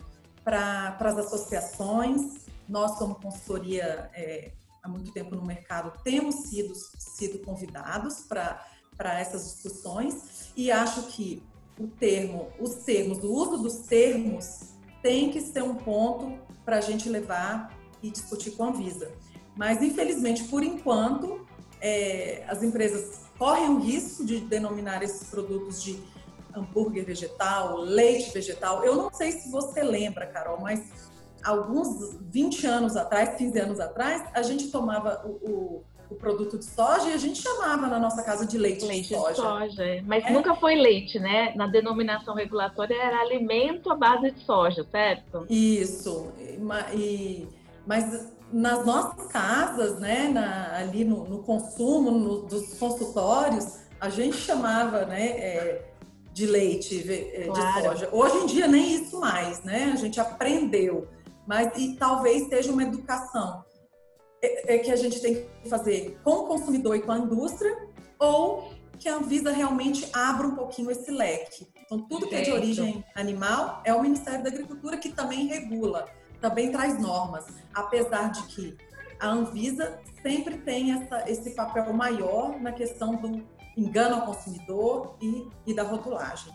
para 0.47 0.95
as 1.01 1.17
associações, 1.17 2.45
nós, 2.69 2.97
como 2.97 3.15
consultoria 3.15 4.09
é, 4.13 4.53
há 4.81 4.87
muito 4.87 5.11
tempo 5.11 5.35
no 5.35 5.45
mercado, 5.45 5.91
temos 6.05 6.35
sido, 6.35 6.73
sido 6.73 7.39
convidados 7.39 8.21
para 8.21 9.19
essas 9.19 9.43
discussões 9.43 10.53
e 10.55 10.71
acho 10.71 11.03
que 11.07 11.43
o 11.77 11.87
termo, 11.87 12.47
os 12.61 12.75
termos, 12.75 13.21
o 13.25 13.29
uso 13.29 13.57
dos 13.57 13.79
termos 13.87 14.69
tem 15.01 15.29
que 15.29 15.41
ser 15.41 15.63
um 15.63 15.75
ponto 15.75 16.39
para 16.63 16.77
a 16.77 16.81
gente 16.81 17.09
levar 17.09 17.77
e 18.01 18.09
discutir 18.09 18.51
com 18.51 18.63
a 18.63 18.71
Visa. 18.71 19.11
Mas, 19.53 19.81
infelizmente, 19.81 20.45
por 20.45 20.63
enquanto, 20.63 21.45
é, 21.81 22.45
as 22.47 22.63
empresas 22.63 23.23
correm 23.37 23.69
o 23.69 23.79
risco 23.79 24.25
de 24.25 24.39
denominar 24.39 25.03
esses 25.03 25.27
produtos 25.27 25.83
de 25.83 26.01
hambúrguer 26.55 27.05
vegetal, 27.05 27.77
leite 27.77 28.31
vegetal. 28.31 28.83
Eu 28.83 28.95
não 28.95 29.13
sei 29.13 29.31
se 29.31 29.51
você 29.51 29.81
lembra, 29.81 30.25
Carol, 30.27 30.59
mas 30.61 31.09
alguns 31.43 32.17
20 32.21 32.65
anos 32.67 32.97
atrás, 32.97 33.35
15 33.37 33.59
anos 33.59 33.79
atrás, 33.79 34.23
a 34.33 34.41
gente 34.41 34.69
tomava 34.69 35.23
o, 35.25 35.49
o, 35.49 35.83
o 36.09 36.15
produto 36.15 36.57
de 36.57 36.65
soja 36.65 37.09
e 37.09 37.13
a 37.13 37.17
gente 37.17 37.41
chamava 37.41 37.87
na 37.87 37.99
nossa 37.99 38.23
casa 38.23 38.45
de 38.45 38.57
leite, 38.57 38.85
leite 38.85 39.09
de 39.09 39.15
soja. 39.15 39.33
De 39.33 39.35
soja 39.37 39.83
é. 39.83 40.01
Mas 40.01 40.25
é. 40.25 40.31
nunca 40.31 40.55
foi 40.55 40.75
leite, 40.75 41.19
né? 41.19 41.53
Na 41.55 41.67
denominação 41.67 42.35
regulatória 42.35 42.95
era 42.95 43.19
alimento 43.19 43.91
à 43.91 43.95
base 43.95 44.31
de 44.31 44.39
soja, 44.43 44.85
certo? 44.91 45.45
Isso. 45.49 46.31
E, 46.93 47.47
mas 47.85 48.29
nas 48.51 48.85
nossas 48.85 49.27
casas, 49.27 49.99
né, 49.99 50.29
na, 50.29 50.77
ali 50.77 51.03
no, 51.03 51.25
no 51.25 51.39
consumo 51.39 52.11
no, 52.11 52.41
dos 52.43 52.77
consultórios, 52.77 53.79
a 53.99 54.09
gente 54.09 54.37
chamava, 54.37 55.05
né, 55.05 55.27
é, 55.27 55.85
de 56.37 56.45
leite 56.45 56.99
de 56.99 57.45
claro. 57.45 57.81
soja. 57.81 58.09
Hoje 58.11 58.37
em 58.37 58.45
dia 58.45 58.67
nem 58.67 58.93
isso 58.93 59.19
mais, 59.19 59.63
né? 59.63 59.91
A 59.91 59.95
gente 59.95 60.19
aprendeu, 60.19 61.07
mas 61.47 61.75
e 61.75 61.95
talvez 61.95 62.47
seja 62.47 62.71
uma 62.71 62.83
educação 62.83 63.65
é, 64.39 64.75
é 64.75 64.77
que 64.77 64.91
a 64.91 64.95
gente 64.95 65.19
tem 65.19 65.47
que 65.63 65.67
fazer 65.67 66.19
com 66.23 66.43
o 66.43 66.45
consumidor 66.45 66.95
e 66.95 67.01
com 67.01 67.11
a 67.11 67.17
indústria, 67.17 67.75
ou 68.19 68.71
que 68.99 69.09
a 69.09 69.15
Anvisa 69.15 69.51
realmente 69.51 70.07
abra 70.13 70.45
um 70.45 70.55
pouquinho 70.55 70.91
esse 70.91 71.09
leque. 71.09 71.67
Então, 71.83 72.07
tudo 72.07 72.27
que 72.27 72.35
é 72.35 72.41
de 72.41 72.51
origem 72.51 73.03
animal 73.15 73.81
é 73.83 73.91
o 73.91 74.01
Ministério 74.01 74.43
da 74.43 74.49
Agricultura 74.49 74.95
que 74.97 75.09
também 75.09 75.47
regula 75.47 76.05
também 76.39 76.71
traz 76.71 77.01
normas, 77.01 77.45
apesar 77.73 78.29
de 78.29 78.43
que 78.43 78.77
a 79.19 79.27
Anvisa 79.27 79.99
sempre 80.21 80.59
tem 80.59 80.91
essa, 80.91 81.27
esse 81.27 81.55
papel 81.55 81.91
maior 81.93 82.61
na 82.61 82.71
questão 82.71 83.15
do 83.15 83.43
engano 83.77 84.15
ao 84.15 84.21
consumidor 84.23 85.15
e, 85.21 85.47
e 85.65 85.73
da 85.73 85.83
rotulagem. 85.83 86.51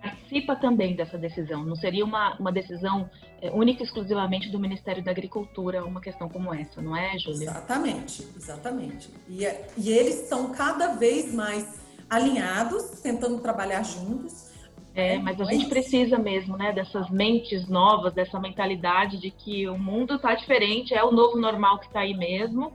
Participa 0.00 0.54
também 0.56 0.94
dessa 0.94 1.18
decisão, 1.18 1.64
não 1.64 1.74
seria 1.74 2.04
uma, 2.04 2.36
uma 2.38 2.52
decisão 2.52 3.10
é, 3.42 3.50
única 3.50 3.82
e 3.82 3.86
exclusivamente 3.86 4.48
do 4.48 4.58
Ministério 4.58 5.02
da 5.02 5.10
Agricultura 5.10 5.84
uma 5.84 6.00
questão 6.00 6.28
como 6.28 6.54
essa, 6.54 6.80
não 6.80 6.96
é, 6.96 7.18
Júlia? 7.18 7.50
Exatamente, 7.50 8.28
exatamente. 8.36 9.10
E, 9.28 9.44
é, 9.44 9.66
e 9.76 9.90
eles 9.90 10.22
estão 10.22 10.52
cada 10.52 10.94
vez 10.94 11.34
mais 11.34 11.80
alinhados, 12.08 13.00
tentando 13.00 13.40
trabalhar 13.40 13.82
juntos, 13.82 14.48
é, 14.98 15.16
mas 15.18 15.40
a 15.40 15.44
gente 15.44 15.66
precisa 15.66 16.18
mesmo, 16.18 16.56
né, 16.56 16.72
dessas 16.72 17.08
mentes 17.08 17.68
novas, 17.68 18.12
dessa 18.12 18.40
mentalidade 18.40 19.18
de 19.18 19.30
que 19.30 19.68
o 19.68 19.78
mundo 19.78 20.14
está 20.14 20.34
diferente, 20.34 20.92
é 20.92 21.04
o 21.04 21.12
novo 21.12 21.38
normal 21.38 21.78
que 21.78 21.86
está 21.86 22.00
aí 22.00 22.14
mesmo. 22.14 22.72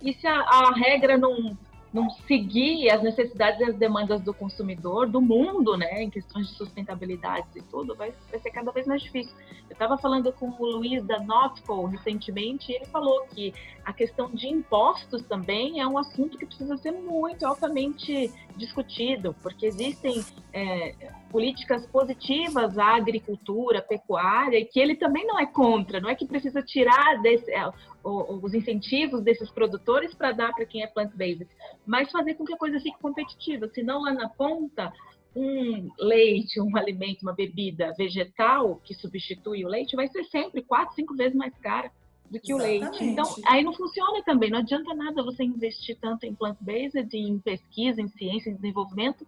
E 0.00 0.14
se 0.14 0.26
a, 0.26 0.40
a 0.40 0.72
regra 0.72 1.18
não 1.18 1.58
não 1.92 2.10
seguir 2.10 2.90
as 2.90 3.02
necessidades 3.02 3.60
e 3.60 3.64
as 3.64 3.76
demandas 3.76 4.20
do 4.20 4.34
consumidor, 4.34 5.08
do 5.08 5.20
mundo, 5.20 5.76
né, 5.76 6.02
em 6.02 6.10
questões 6.10 6.48
de 6.48 6.54
sustentabilidade 6.54 7.46
e 7.56 7.62
tudo, 7.62 7.94
vai, 7.94 8.12
vai 8.30 8.40
ser 8.40 8.50
cada 8.50 8.70
vez 8.70 8.86
mais 8.86 9.02
difícil. 9.02 9.34
Estava 9.78 9.96
falando 9.96 10.32
com 10.32 10.50
o 10.58 10.66
Luiz 10.66 11.04
da 11.04 11.20
Notco 11.20 11.86
recentemente 11.86 12.72
e 12.72 12.74
ele 12.74 12.86
falou 12.86 13.28
que 13.28 13.54
a 13.84 13.92
questão 13.92 14.28
de 14.28 14.48
impostos 14.48 15.22
também 15.22 15.80
é 15.80 15.86
um 15.86 15.96
assunto 15.96 16.36
que 16.36 16.44
precisa 16.44 16.76
ser 16.78 16.90
muito 16.90 17.46
altamente 17.46 18.28
discutido, 18.56 19.36
porque 19.40 19.66
existem 19.66 20.20
é, 20.52 20.96
políticas 21.30 21.86
positivas 21.86 22.76
à 22.76 22.96
agricultura, 22.96 23.80
pecuária, 23.80 24.58
e 24.58 24.64
que 24.64 24.80
ele 24.80 24.96
também 24.96 25.24
não 25.24 25.38
é 25.38 25.46
contra, 25.46 26.00
não 26.00 26.10
é 26.10 26.16
que 26.16 26.26
precisa 26.26 26.60
tirar 26.60 27.22
desse, 27.22 27.48
é, 27.52 27.70
os 28.02 28.52
incentivos 28.54 29.22
desses 29.22 29.48
produtores 29.48 30.12
para 30.12 30.32
dar 30.32 30.52
para 30.54 30.66
quem 30.66 30.82
é 30.82 30.88
plant-based, 30.88 31.46
mas 31.86 32.10
fazer 32.10 32.34
com 32.34 32.44
que 32.44 32.54
a 32.54 32.58
coisa 32.58 32.80
fique 32.80 32.98
competitiva, 32.98 33.68
senão 33.68 34.02
lá 34.02 34.12
na 34.12 34.28
ponta 34.28 34.92
um 35.34 35.90
leite, 35.98 36.60
um 36.60 36.76
alimento, 36.76 37.22
uma 37.22 37.32
bebida 37.34 37.94
vegetal 37.96 38.80
que 38.84 38.94
substitui 38.94 39.64
o 39.64 39.68
leite 39.68 39.96
vai 39.96 40.08
ser 40.08 40.24
sempre 40.24 40.62
quatro, 40.62 40.94
cinco 40.94 41.14
vezes 41.14 41.36
mais 41.36 41.56
cara 41.58 41.90
do 42.30 42.38
que 42.40 42.52
Exatamente. 42.52 42.84
o 42.84 42.90
leite. 42.90 43.04
Então, 43.04 43.36
aí 43.46 43.62
não 43.62 43.72
funciona 43.72 44.22
também. 44.22 44.50
Não 44.50 44.58
adianta 44.58 44.94
nada 44.94 45.22
você 45.22 45.44
investir 45.44 45.96
tanto 46.00 46.24
em 46.24 46.34
plant-based, 46.34 47.14
em 47.14 47.38
pesquisa, 47.38 48.00
em 48.00 48.08
ciência, 48.08 48.50
em 48.50 48.54
desenvolvimento, 48.54 49.26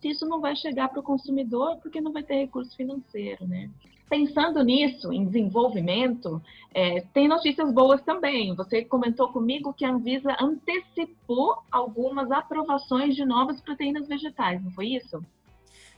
se 0.00 0.08
isso 0.08 0.26
não 0.26 0.40
vai 0.40 0.56
chegar 0.56 0.88
para 0.88 0.98
o 0.98 1.02
consumidor, 1.02 1.76
porque 1.80 2.00
não 2.00 2.12
vai 2.12 2.24
ter 2.24 2.34
recurso 2.34 2.76
financeiro, 2.76 3.46
né? 3.46 3.70
Pensando 4.12 4.62
nisso, 4.62 5.10
em 5.10 5.24
desenvolvimento, 5.24 6.38
é, 6.74 7.00
tem 7.14 7.26
notícias 7.26 7.72
boas 7.72 8.02
também. 8.02 8.54
Você 8.54 8.84
comentou 8.84 9.32
comigo 9.32 9.72
que 9.72 9.86
a 9.86 9.90
Anvisa 9.90 10.36
antecipou 10.38 11.62
algumas 11.72 12.30
aprovações 12.30 13.16
de 13.16 13.24
novas 13.24 13.58
proteínas 13.62 14.06
vegetais, 14.06 14.62
não 14.62 14.70
foi 14.72 14.88
isso? 14.88 15.24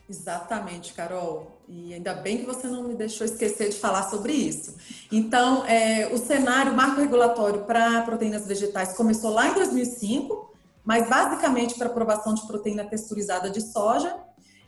Exatamente, 0.08 0.94
Carol. 0.94 1.58
E 1.68 1.92
ainda 1.92 2.14
bem 2.14 2.38
que 2.38 2.46
você 2.46 2.68
não 2.68 2.84
me 2.84 2.94
deixou 2.94 3.24
esquecer 3.26 3.70
de 3.70 3.80
falar 3.80 4.04
sobre 4.04 4.32
isso. 4.32 4.76
Então, 5.10 5.66
é, 5.66 6.06
o 6.14 6.16
cenário 6.16 6.72
marco 6.72 7.00
regulatório 7.00 7.64
para 7.64 8.00
proteínas 8.02 8.46
vegetais 8.46 8.96
começou 8.96 9.32
lá 9.32 9.48
em 9.48 9.54
2005, 9.54 10.54
mas 10.84 11.08
basicamente 11.08 11.74
para 11.74 11.88
aprovação 11.88 12.32
de 12.32 12.46
proteína 12.46 12.84
texturizada 12.84 13.50
de 13.50 13.60
soja. 13.60 14.14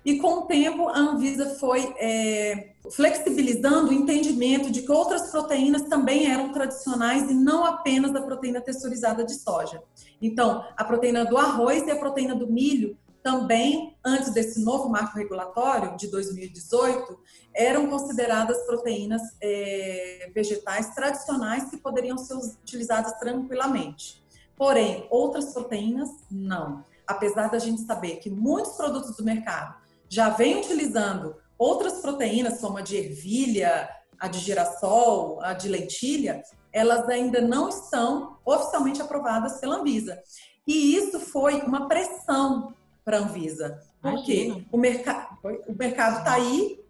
E 0.07 0.21
com 0.21 0.35
o 0.35 0.43
tempo, 0.43 0.89
a 0.89 1.01
Anvisa 1.01 1.57
foi 1.57 1.93
é, 1.99 2.75
flexibilizando 2.93 3.91
o 3.91 3.93
entendimento 3.93 4.71
de 4.71 4.83
que 4.83 4.93
outras 4.93 5.33
proteínas 5.33 5.83
também 5.83 6.31
eram 6.31 6.53
tradicionais 6.53 7.29
e 7.29 7.35
não 7.35 7.65
apenas 7.67 8.15
a 8.15 8.23
proteína 8.23 8.61
texturizada 8.61 9.25
de 9.25 9.35
soja. 9.35 9.83
Então, 10.23 10.65
a 10.77 10.85
proteína 10.85 11.25
do 11.25 11.37
arroz 11.37 11.85
e 11.89 11.91
a 11.91 11.97
proteína 11.97 12.37
do 12.37 12.47
milho 12.47 12.97
também, 13.21 13.97
antes 14.05 14.33
desse 14.33 14.63
novo 14.63 14.89
marco 14.89 15.19
regulatório 15.19 15.97
de 15.97 16.07
2018, 16.07 17.19
eram 17.53 17.89
consideradas 17.89 18.65
proteínas 18.65 19.23
é, 19.43 20.31
vegetais 20.33 20.95
tradicionais 20.95 21.69
que 21.69 21.79
poderiam 21.79 22.17
ser 22.17 22.35
utilizadas 22.35 23.13
tranquilamente. 23.19 24.23
Porém, 24.57 25.09
outras 25.11 25.47
proteínas, 25.47 26.09
não. 26.31 26.85
Apesar 27.05 27.51
da 27.51 27.59
gente 27.59 27.83
saber 27.83 28.19
que 28.19 28.31
muitos 28.31 28.77
produtos 28.77 29.17
do 29.17 29.25
mercado 29.25 29.85
já 30.09 30.31
vêm 30.31 30.59
utilizando 30.59 31.37
outras 31.59 32.01
proteínas, 32.01 32.61
como 32.61 32.79
a 32.79 32.83
de 32.83 32.97
ervilha, 32.97 33.89
a 34.19 34.29
de 34.29 34.39
girassol, 34.39 35.41
a 35.43 35.53
de 35.53 35.69
lentilha, 35.69 36.43
elas 36.73 37.09
ainda 37.09 37.41
não 37.41 37.69
estão 37.69 38.37
oficialmente 38.45 39.01
aprovadas 39.01 39.59
pela 39.61 39.77
Anvisa. 39.77 40.23
E 40.67 40.97
isso 40.97 41.21
foi 41.21 41.61
uma 41.63 41.89
pressão 41.89 42.75
para 43.05 43.19
a 43.19 43.21
Anvisa. 43.21 43.81
Porque 44.01 44.65
o, 44.71 44.77
mercado 44.77 45.39
o 45.67 45.75
mercado 45.75 46.19
está 46.19 46.35
aí, 46.35 46.81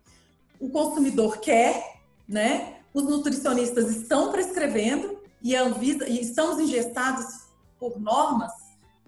o 0.59 0.71
consumidor 0.71 1.39
quer, 1.39 2.01
né? 2.29 2.81
Os 2.93 3.05
nutricionistas 3.05 3.91
estão 3.95 4.33
prescrevendo 4.33 5.21
e 5.43 5.55
a 5.55 5.63
Anvisa 5.63 6.09
e 6.09 6.21
estamos 6.21 6.59
engessados 6.59 7.47
por 7.79 8.01
normas, 8.01 8.53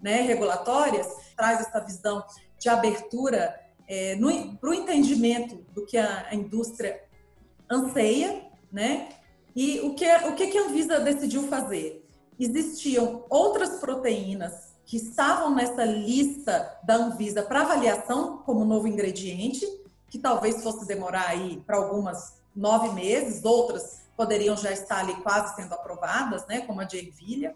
né, 0.01 0.21
regulatórias, 0.21 1.07
traz 1.35 1.59
essa 1.59 1.79
visão 1.79 2.23
de 2.57 2.69
abertura 2.69 3.53
é, 3.89 4.15
para 4.61 4.69
o 4.69 4.73
entendimento 4.73 5.55
do 5.73 5.83
que 5.83 5.97
a, 5.97 6.27
a, 6.29 6.35
indústria 6.35 7.03
anseia, 7.69 8.43
né? 8.71 9.09
E 9.55 9.79
o 9.79 9.95
que, 9.95 10.05
o 10.05 10.35
que 10.35 10.57
a 10.57 10.61
Anvisa 10.61 10.99
decidiu 10.99 11.47
fazer? 11.47 12.07
Existiam 12.39 13.25
outras 13.29 13.79
proteínas 13.79 14.75
que 14.85 14.97
estavam 14.97 15.55
nessa 15.55 15.83
lista 15.83 16.79
da 16.83 16.95
Anvisa 16.95 17.41
para 17.41 17.61
avaliação 17.61 18.37
como 18.45 18.63
novo 18.63 18.87
ingrediente, 18.87 19.65
que 20.07 20.19
talvez 20.19 20.61
fosse 20.61 20.85
demorar 20.85 21.27
aí 21.27 21.61
para 21.65 21.77
algumas 21.77 22.39
nove 22.55 22.89
meses, 22.93 23.43
outras 23.43 24.03
poderiam 24.15 24.55
já 24.55 24.71
estar 24.71 24.99
ali 24.99 25.15
quase 25.21 25.55
sendo 25.55 25.73
aprovadas, 25.73 26.45
né, 26.45 26.61
como 26.61 26.81
a 26.81 26.83
de 26.83 26.97
ervilha. 26.97 27.55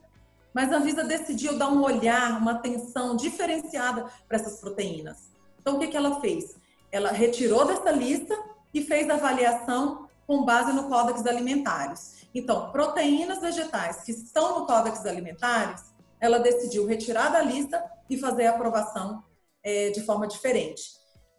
Mas 0.54 0.72
a 0.72 0.78
Anvisa 0.78 1.04
decidiu 1.04 1.58
dar 1.58 1.70
um 1.70 1.84
olhar, 1.84 2.40
uma 2.40 2.54
atenção 2.54 3.16
diferenciada 3.16 4.06
para 4.28 4.38
essas 4.38 4.60
proteínas. 4.60 5.33
Então, 5.64 5.78
o 5.78 5.80
que, 5.80 5.88
que 5.88 5.96
ela 5.96 6.20
fez? 6.20 6.58
Ela 6.92 7.10
retirou 7.10 7.64
dessa 7.66 7.90
lista 7.90 8.38
e 8.74 8.84
fez 8.84 9.10
a 9.10 9.14
avaliação 9.14 10.10
com 10.28 10.44
base 10.44 10.74
no 10.74 10.90
Códex 10.90 11.26
Alimentares. 11.26 12.28
Então, 12.36 12.70
proteínas 12.72 13.40
vegetais 13.40 14.02
que 14.04 14.12
estão 14.12 14.60
no 14.60 14.66
Códex 14.66 15.06
Alimentares 15.06 15.94
ela 16.20 16.40
decidiu 16.40 16.86
retirar 16.86 17.30
da 17.30 17.42
lista 17.42 17.84
e 18.10 18.18
fazer 18.18 18.46
a 18.46 18.52
aprovação 18.52 19.24
é, 19.62 19.90
de 19.90 20.02
forma 20.04 20.26
diferente. 20.26 20.82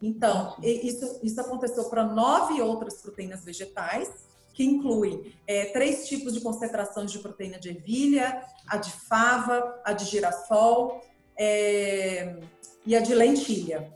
Então, 0.02 0.56
isso, 0.62 1.20
isso 1.22 1.40
aconteceu 1.40 1.84
para 1.84 2.04
nove 2.04 2.60
outras 2.60 3.00
proteínas 3.00 3.42
vegetais, 3.42 4.10
que 4.52 4.62
incluem 4.62 5.34
é, 5.46 5.66
três 5.72 6.06
tipos 6.06 6.34
de 6.34 6.42
concentrações 6.42 7.10
de 7.10 7.18
proteína 7.18 7.58
de 7.58 7.70
ervilha, 7.70 8.42
a 8.66 8.76
de 8.76 8.92
fava, 8.92 9.80
a 9.82 9.94
de 9.94 10.04
girassol 10.04 11.00
é, 11.38 12.40
e 12.84 12.94
a 12.94 13.00
de 13.00 13.14
lentilha. 13.14 13.90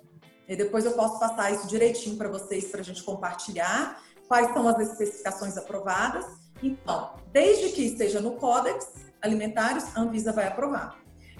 E 0.49 0.57
depois 0.57 0.85
eu 0.85 0.93
posso 0.93 1.19
passar 1.21 1.52
isso 1.52 1.69
direitinho 1.69 2.17
para 2.17 2.28
vocês, 2.28 2.64
para 2.64 2.81
a 2.81 2.85
gente 2.85 3.02
compartilhar 3.02 4.02
quais 4.26 4.52
são 4.52 4.67
as 4.67 4.78
especificações 4.78 5.57
aprovadas. 5.57 6.25
Então, 6.62 7.14
desde 7.33 7.71
que 7.71 7.83
esteja 7.83 8.21
no 8.21 8.33
Códex 8.33 8.87
Alimentários, 9.21 9.85
a 9.97 10.00
Anvisa 10.00 10.33
vai 10.33 10.47
aprovar. 10.47 10.99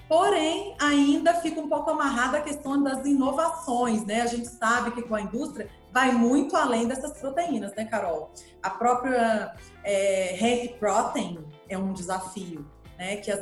Porém, 0.09 0.75
ainda 0.81 1.35
fica 1.35 1.61
um 1.61 1.69
pouco 1.69 1.91
amarrada 1.91 2.39
a 2.39 2.41
questão 2.41 2.83
das 2.83 3.05
inovações, 3.05 4.07
né? 4.07 4.23
A 4.23 4.27
gente 4.27 4.49
sabe 4.49 4.91
que 4.93 5.03
com 5.03 5.15
a 5.15 5.21
indústria 5.21 5.69
vai 5.93 6.13
muito 6.13 6.57
além 6.57 6.89
dessas 6.89 7.13
proteínas, 7.19 7.75
né, 7.75 7.85
Carol? 7.85 8.33
A 8.63 8.71
própria 8.71 9.55
é, 9.85 10.35
Hemp 10.43 10.79
Protein 10.79 11.45
é 11.69 11.77
um 11.77 11.93
desafio, 11.93 12.67
né? 12.97 13.17
Que 13.17 13.31
as, 13.31 13.41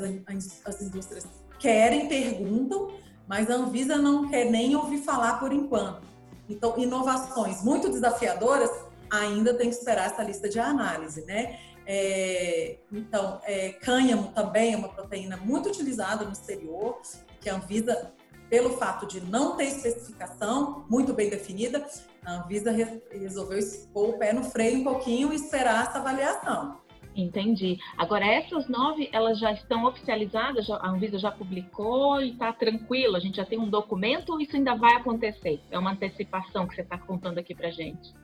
as 0.65 0.83
indústrias 0.83 1.25
querem, 1.61 2.09
perguntam, 2.09 2.91
mas 3.29 3.51
a 3.51 3.55
Anvisa 3.55 3.97
não 3.97 4.29
quer 4.29 4.51
nem 4.51 4.77
ouvir 4.77 4.99
falar 4.99 5.39
por 5.39 5.53
enquanto. 5.53 6.07
Então, 6.49 6.75
inovações 6.79 7.63
muito 7.63 7.89
desafiadoras 7.89 8.71
ainda 9.11 9.55
tem 9.55 9.69
que 9.69 9.77
esperar 9.77 10.07
essa 10.07 10.23
lista 10.23 10.49
de 10.49 10.59
análise, 10.59 11.25
né? 11.25 11.59
É, 11.87 12.79
então, 12.91 13.41
é, 13.45 13.71
cânhamo 13.71 14.33
também 14.33 14.75
é 14.75 14.77
uma 14.77 14.89
proteína 14.89 15.37
muito 15.37 15.69
utilizada 15.69 16.25
no 16.25 16.33
exterior, 16.33 17.01
que 17.41 17.49
a 17.49 17.55
Anvisa, 17.55 18.13
pelo 18.51 18.77
fato 18.77 19.07
de 19.07 19.21
não 19.21 19.57
ter 19.57 19.65
especificação 19.65 20.85
muito 20.91 21.13
bem 21.13 21.31
definida, 21.31 21.87
a 22.25 22.43
Anvisa 22.43 22.75
resolveu 23.11 23.61
pôr 23.93 24.11
o 24.11 24.19
pé 24.19 24.33
no 24.33 24.43
freio 24.43 24.81
um 24.81 24.85
pouquinho 24.85 25.33
e 25.33 25.37
esperar 25.37 25.89
essa 25.89 25.99
avaliação. 25.99 26.77
Entendi. 27.17 27.79
Agora, 27.97 28.27
essas 28.27 28.69
nove, 28.69 29.09
elas 29.11 29.39
já 29.39 29.51
estão 29.51 29.85
oficializadas? 29.87 30.69
a 30.69 30.89
Anvisa 30.89 31.19
já 31.19 31.33
publicou 31.33 32.21
e 32.21 32.33
está 32.33 32.53
tranquilo? 32.53 33.17
A 33.17 33.21
gente 33.21 33.37
já 33.37 33.45
tem 33.45 33.59
um 33.59 33.71
documento 33.71 34.33
ou 34.33 34.41
isso 34.41 34.55
ainda 34.55 34.75
vai 34.75 34.95
acontecer? 34.97 35.61
É 35.71 35.79
uma 35.79 35.93
antecipação 35.93 36.69
que 36.69 36.75
você 36.75 36.83
está 36.83 36.99
contando 36.99 37.39
aqui 37.39 37.55
para 37.55 37.71
gente? 37.71 38.15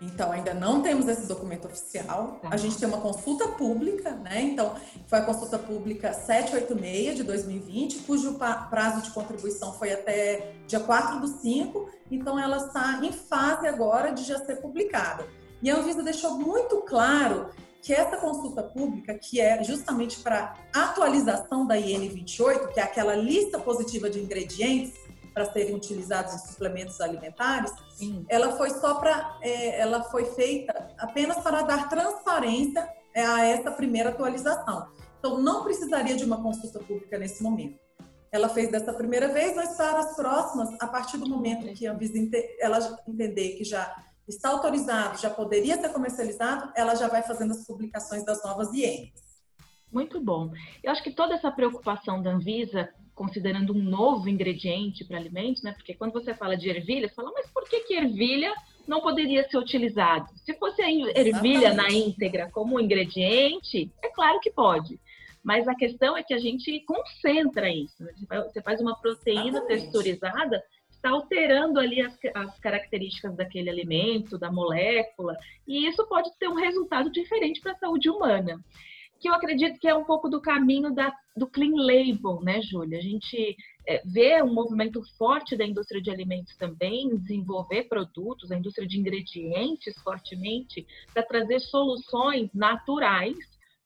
Então, 0.00 0.32
ainda 0.32 0.52
não 0.52 0.82
temos 0.82 1.06
esse 1.06 1.28
documento 1.28 1.66
oficial. 1.66 2.40
Tá. 2.42 2.48
A 2.50 2.56
gente 2.56 2.76
tem 2.76 2.88
uma 2.88 3.00
consulta 3.00 3.46
pública, 3.48 4.10
né? 4.10 4.40
Então, 4.40 4.74
foi 5.06 5.20
a 5.20 5.22
consulta 5.22 5.58
pública 5.58 6.12
786 6.12 7.16
de 7.16 7.22
2020, 7.22 7.98
cujo 7.98 8.36
prazo 8.68 9.02
de 9.02 9.10
contribuição 9.10 9.74
foi 9.74 9.92
até 9.92 10.54
dia 10.66 10.80
4 10.80 11.20
do 11.20 11.28
5. 11.28 11.88
Então, 12.10 12.36
ela 12.36 12.56
está 12.56 13.00
em 13.04 13.12
fase 13.12 13.68
agora 13.68 14.10
de 14.10 14.24
já 14.24 14.38
ser 14.44 14.56
publicada. 14.56 15.24
E 15.62 15.70
a 15.70 15.76
Anvisa 15.76 16.02
deixou 16.02 16.36
muito 16.36 16.78
claro 16.78 17.50
que 17.82 17.92
essa 17.92 18.16
consulta 18.16 18.62
pública, 18.62 19.12
que 19.14 19.40
é 19.40 19.62
justamente 19.64 20.20
para 20.20 20.54
atualização 20.72 21.66
da 21.66 21.76
IN 21.76 22.08
28, 22.08 22.68
que 22.68 22.78
é 22.78 22.82
aquela 22.84 23.16
lista 23.16 23.58
positiva 23.58 24.08
de 24.08 24.20
ingredientes 24.20 24.94
para 25.34 25.50
serem 25.52 25.74
utilizados 25.74 26.32
em 26.34 26.38
suplementos 26.38 27.00
alimentares, 27.00 27.72
Sim. 27.96 28.24
ela 28.28 28.56
foi 28.56 28.70
só 28.70 28.94
para, 28.94 29.36
é, 29.42 29.80
ela 29.80 30.04
foi 30.04 30.26
feita 30.26 30.94
apenas 30.96 31.38
para 31.38 31.62
dar 31.62 31.88
transparência 31.88 32.88
é, 33.14 33.24
a 33.26 33.44
essa 33.44 33.72
primeira 33.72 34.10
atualização. 34.10 34.88
Então, 35.18 35.40
não 35.40 35.64
precisaria 35.64 36.14
de 36.16 36.24
uma 36.24 36.40
consulta 36.40 36.78
pública 36.78 37.18
nesse 37.18 37.42
momento. 37.42 37.80
Ela 38.30 38.48
fez 38.48 38.70
dessa 38.70 38.92
primeira 38.92 39.28
vez, 39.28 39.56
mas 39.56 39.76
para 39.76 39.98
as 39.98 40.14
próximas, 40.14 40.68
a 40.80 40.86
partir 40.86 41.18
do 41.18 41.28
momento 41.28 41.72
que 41.74 41.86
a 41.86 41.92
Anvisa 41.92 42.14
ela 42.60 42.98
entender 43.06 43.56
que 43.56 43.64
já 43.64 43.94
está 44.28 44.50
autorizado, 44.50 45.20
já 45.20 45.30
poderia 45.30 45.80
ser 45.80 45.90
comercializado, 45.90 46.72
ela 46.76 46.94
já 46.94 47.08
vai 47.08 47.22
fazendo 47.22 47.52
as 47.52 47.66
publicações 47.66 48.24
das 48.24 48.42
novas 48.42 48.72
IENs. 48.72 49.10
Muito 49.90 50.20
bom. 50.20 50.50
Eu 50.82 50.90
acho 50.90 51.02
que 51.02 51.10
toda 51.10 51.34
essa 51.34 51.50
preocupação 51.50 52.22
da 52.22 52.30
Anvisa 52.30 52.88
considerando 53.14 53.74
um 53.74 53.82
novo 53.82 54.28
ingrediente 54.28 55.04
para 55.04 55.18
alimentos, 55.18 55.62
né? 55.62 55.72
Porque 55.72 55.94
quando 55.94 56.12
você 56.12 56.34
fala 56.34 56.56
de 56.56 56.68
ervilha, 56.68 57.08
você 57.08 57.14
fala, 57.14 57.30
mas 57.32 57.46
por 57.50 57.64
que, 57.68 57.80
que 57.80 57.94
ervilha 57.94 58.52
não 58.86 59.00
poderia 59.00 59.48
ser 59.48 59.58
utilizado? 59.58 60.26
Se 60.44 60.54
fosse 60.54 60.82
a 60.82 60.90
ervilha 60.90 61.68
Exatamente. 61.68 61.76
na 61.76 61.90
íntegra 61.90 62.50
como 62.50 62.80
ingrediente, 62.80 63.90
é 64.02 64.08
claro 64.08 64.40
que 64.40 64.50
pode. 64.50 64.98
Mas 65.42 65.66
a 65.66 65.74
questão 65.74 66.16
é 66.16 66.22
que 66.22 66.32
a 66.32 66.38
gente 66.38 66.80
concentra 66.80 67.68
isso. 67.68 68.02
Né? 68.02 68.12
Você 68.44 68.62
faz 68.62 68.80
uma 68.80 68.96
proteína 68.96 69.58
Exatamente. 69.58 69.82
texturizada, 69.82 70.64
está 71.02 71.10
alterando 71.10 71.80
ali 71.80 72.00
as, 72.00 72.16
as, 72.32 72.58
características 72.60 73.34
daquele 73.34 73.68
alimento, 73.68 74.38
da 74.38 74.52
molécula, 74.52 75.36
e 75.66 75.88
isso 75.88 76.06
pode 76.06 76.30
ter 76.38 76.48
um 76.48 76.54
resultado 76.54 77.10
diferente 77.10 77.60
para 77.60 77.72
a 77.72 77.76
saúde 77.76 78.08
humana 78.08 78.62
que 79.22 79.28
eu 79.28 79.34
acredito 79.34 79.78
que 79.78 79.86
é 79.86 79.94
um 79.94 80.04
pouco 80.04 80.28
do 80.28 80.40
caminho 80.40 80.92
da, 80.92 81.14
do 81.36 81.46
clean 81.46 81.76
label, 81.76 82.40
né, 82.42 82.60
Júlia? 82.60 82.98
A 82.98 83.02
gente 83.02 83.56
é, 83.86 84.02
vê 84.04 84.42
um 84.42 84.52
movimento 84.52 85.00
forte 85.16 85.56
da 85.56 85.64
indústria 85.64 86.02
de 86.02 86.10
alimentos 86.10 86.56
também, 86.56 87.16
desenvolver 87.16 87.84
produtos, 87.84 88.50
a 88.50 88.58
indústria 88.58 88.86
de 88.86 88.98
ingredientes 88.98 89.94
fortemente, 90.02 90.84
para 91.14 91.22
trazer 91.22 91.60
soluções 91.60 92.50
naturais 92.52 93.36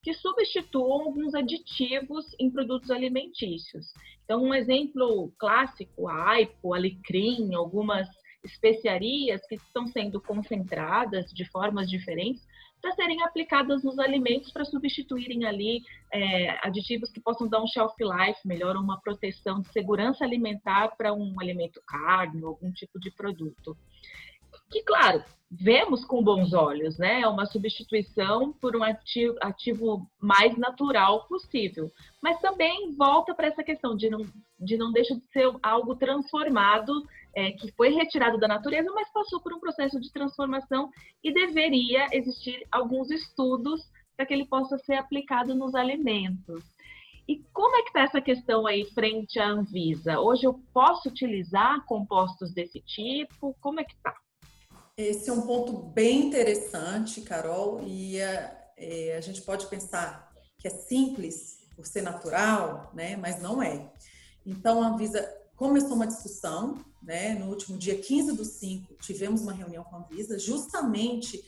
que 0.06 0.14
substituam 0.14 1.02
alguns 1.02 1.34
aditivos 1.34 2.24
em 2.38 2.48
produtos 2.48 2.92
alimentícios. 2.92 3.92
Então, 4.24 4.40
um 4.40 4.54
exemplo 4.54 5.32
clássico, 5.36 6.06
a 6.06 6.28
aipo, 6.28 6.74
alecrim, 6.74 7.52
algumas 7.56 8.06
especiarias 8.44 9.44
que 9.48 9.56
estão 9.56 9.84
sendo 9.88 10.20
concentradas 10.20 11.32
de 11.32 11.44
formas 11.50 11.90
diferentes 11.90 12.46
para 12.80 12.94
serem 12.94 13.20
aplicadas 13.24 13.82
nos 13.82 13.98
alimentos 13.98 14.52
para 14.52 14.64
substituírem 14.64 15.44
ali 15.44 15.82
é, 16.12 16.50
aditivos 16.64 17.10
que 17.10 17.20
possam 17.20 17.48
dar 17.48 17.60
um 17.60 17.66
shelf 17.66 17.96
life 17.98 18.46
melhor, 18.46 18.76
uma 18.76 19.00
proteção 19.00 19.60
de 19.60 19.72
segurança 19.72 20.24
alimentar 20.24 20.94
para 20.96 21.12
um 21.12 21.34
alimento 21.40 21.82
carne 21.84 22.44
algum 22.44 22.70
tipo 22.70 23.00
de 23.00 23.10
produto. 23.10 23.76
Que, 24.70 24.82
claro, 24.82 25.22
vemos 25.50 26.04
com 26.04 26.22
bons 26.22 26.52
olhos, 26.52 26.98
né? 26.98 27.20
É 27.20 27.28
uma 27.28 27.46
substituição 27.46 28.52
por 28.54 28.76
um 28.76 28.82
ativo, 28.82 29.36
ativo 29.40 30.10
mais 30.20 30.56
natural 30.56 31.26
possível. 31.26 31.90
Mas 32.22 32.40
também 32.40 32.94
volta 32.96 33.34
para 33.34 33.46
essa 33.46 33.62
questão 33.62 33.96
de 33.96 34.10
não, 34.10 34.26
de 34.58 34.76
não 34.76 34.92
deixar 34.92 35.14
de 35.14 35.26
ser 35.26 35.50
algo 35.62 35.94
transformado 35.96 36.92
é, 37.34 37.52
que 37.52 37.70
foi 37.72 37.90
retirado 37.90 38.38
da 38.38 38.48
natureza, 38.48 38.90
mas 38.92 39.12
passou 39.12 39.40
por 39.40 39.52
um 39.52 39.60
processo 39.60 40.00
de 40.00 40.12
transformação 40.12 40.90
e 41.22 41.32
deveria 41.32 42.06
existir 42.12 42.66
alguns 42.70 43.10
estudos 43.10 43.82
para 44.16 44.26
que 44.26 44.34
ele 44.34 44.46
possa 44.46 44.78
ser 44.78 44.94
aplicado 44.94 45.54
nos 45.54 45.74
alimentos. 45.74 46.64
E 47.28 47.42
como 47.52 47.76
é 47.76 47.82
que 47.82 47.88
está 47.88 48.02
essa 48.02 48.20
questão 48.20 48.66
aí 48.66 48.84
frente 48.86 49.38
à 49.38 49.48
Anvisa? 49.48 50.20
Hoje 50.20 50.46
eu 50.46 50.54
posso 50.72 51.08
utilizar 51.08 51.84
compostos 51.84 52.52
desse 52.54 52.80
tipo? 52.80 53.54
Como 53.60 53.80
é 53.80 53.84
que 53.84 53.94
está? 53.94 54.14
Esse 54.96 55.28
é 55.28 55.32
um 55.32 55.42
ponto 55.42 55.74
bem 55.74 56.26
interessante, 56.26 57.20
Carol, 57.20 57.82
e 57.86 58.18
a, 58.22 58.56
é, 58.78 59.14
a 59.16 59.20
gente 59.20 59.42
pode 59.42 59.66
pensar 59.66 60.32
que 60.58 60.66
é 60.66 60.70
simples 60.70 61.58
por 61.76 61.86
ser 61.86 62.00
natural, 62.00 62.90
né? 62.94 63.14
Mas 63.14 63.38
não 63.42 63.62
é. 63.62 63.92
Então 64.46 64.82
a 64.82 64.88
Anvisa 64.88 65.30
começou 65.54 65.92
uma 65.92 66.06
discussão, 66.06 66.82
né? 67.02 67.34
No 67.34 67.50
último 67.50 67.76
dia 67.76 67.98
15 67.98 68.32
do 68.32 68.44
5, 68.44 68.94
tivemos 69.02 69.42
uma 69.42 69.52
reunião 69.52 69.84
com 69.84 69.96
a 69.96 69.98
Anvisa, 69.98 70.38
justamente 70.38 71.44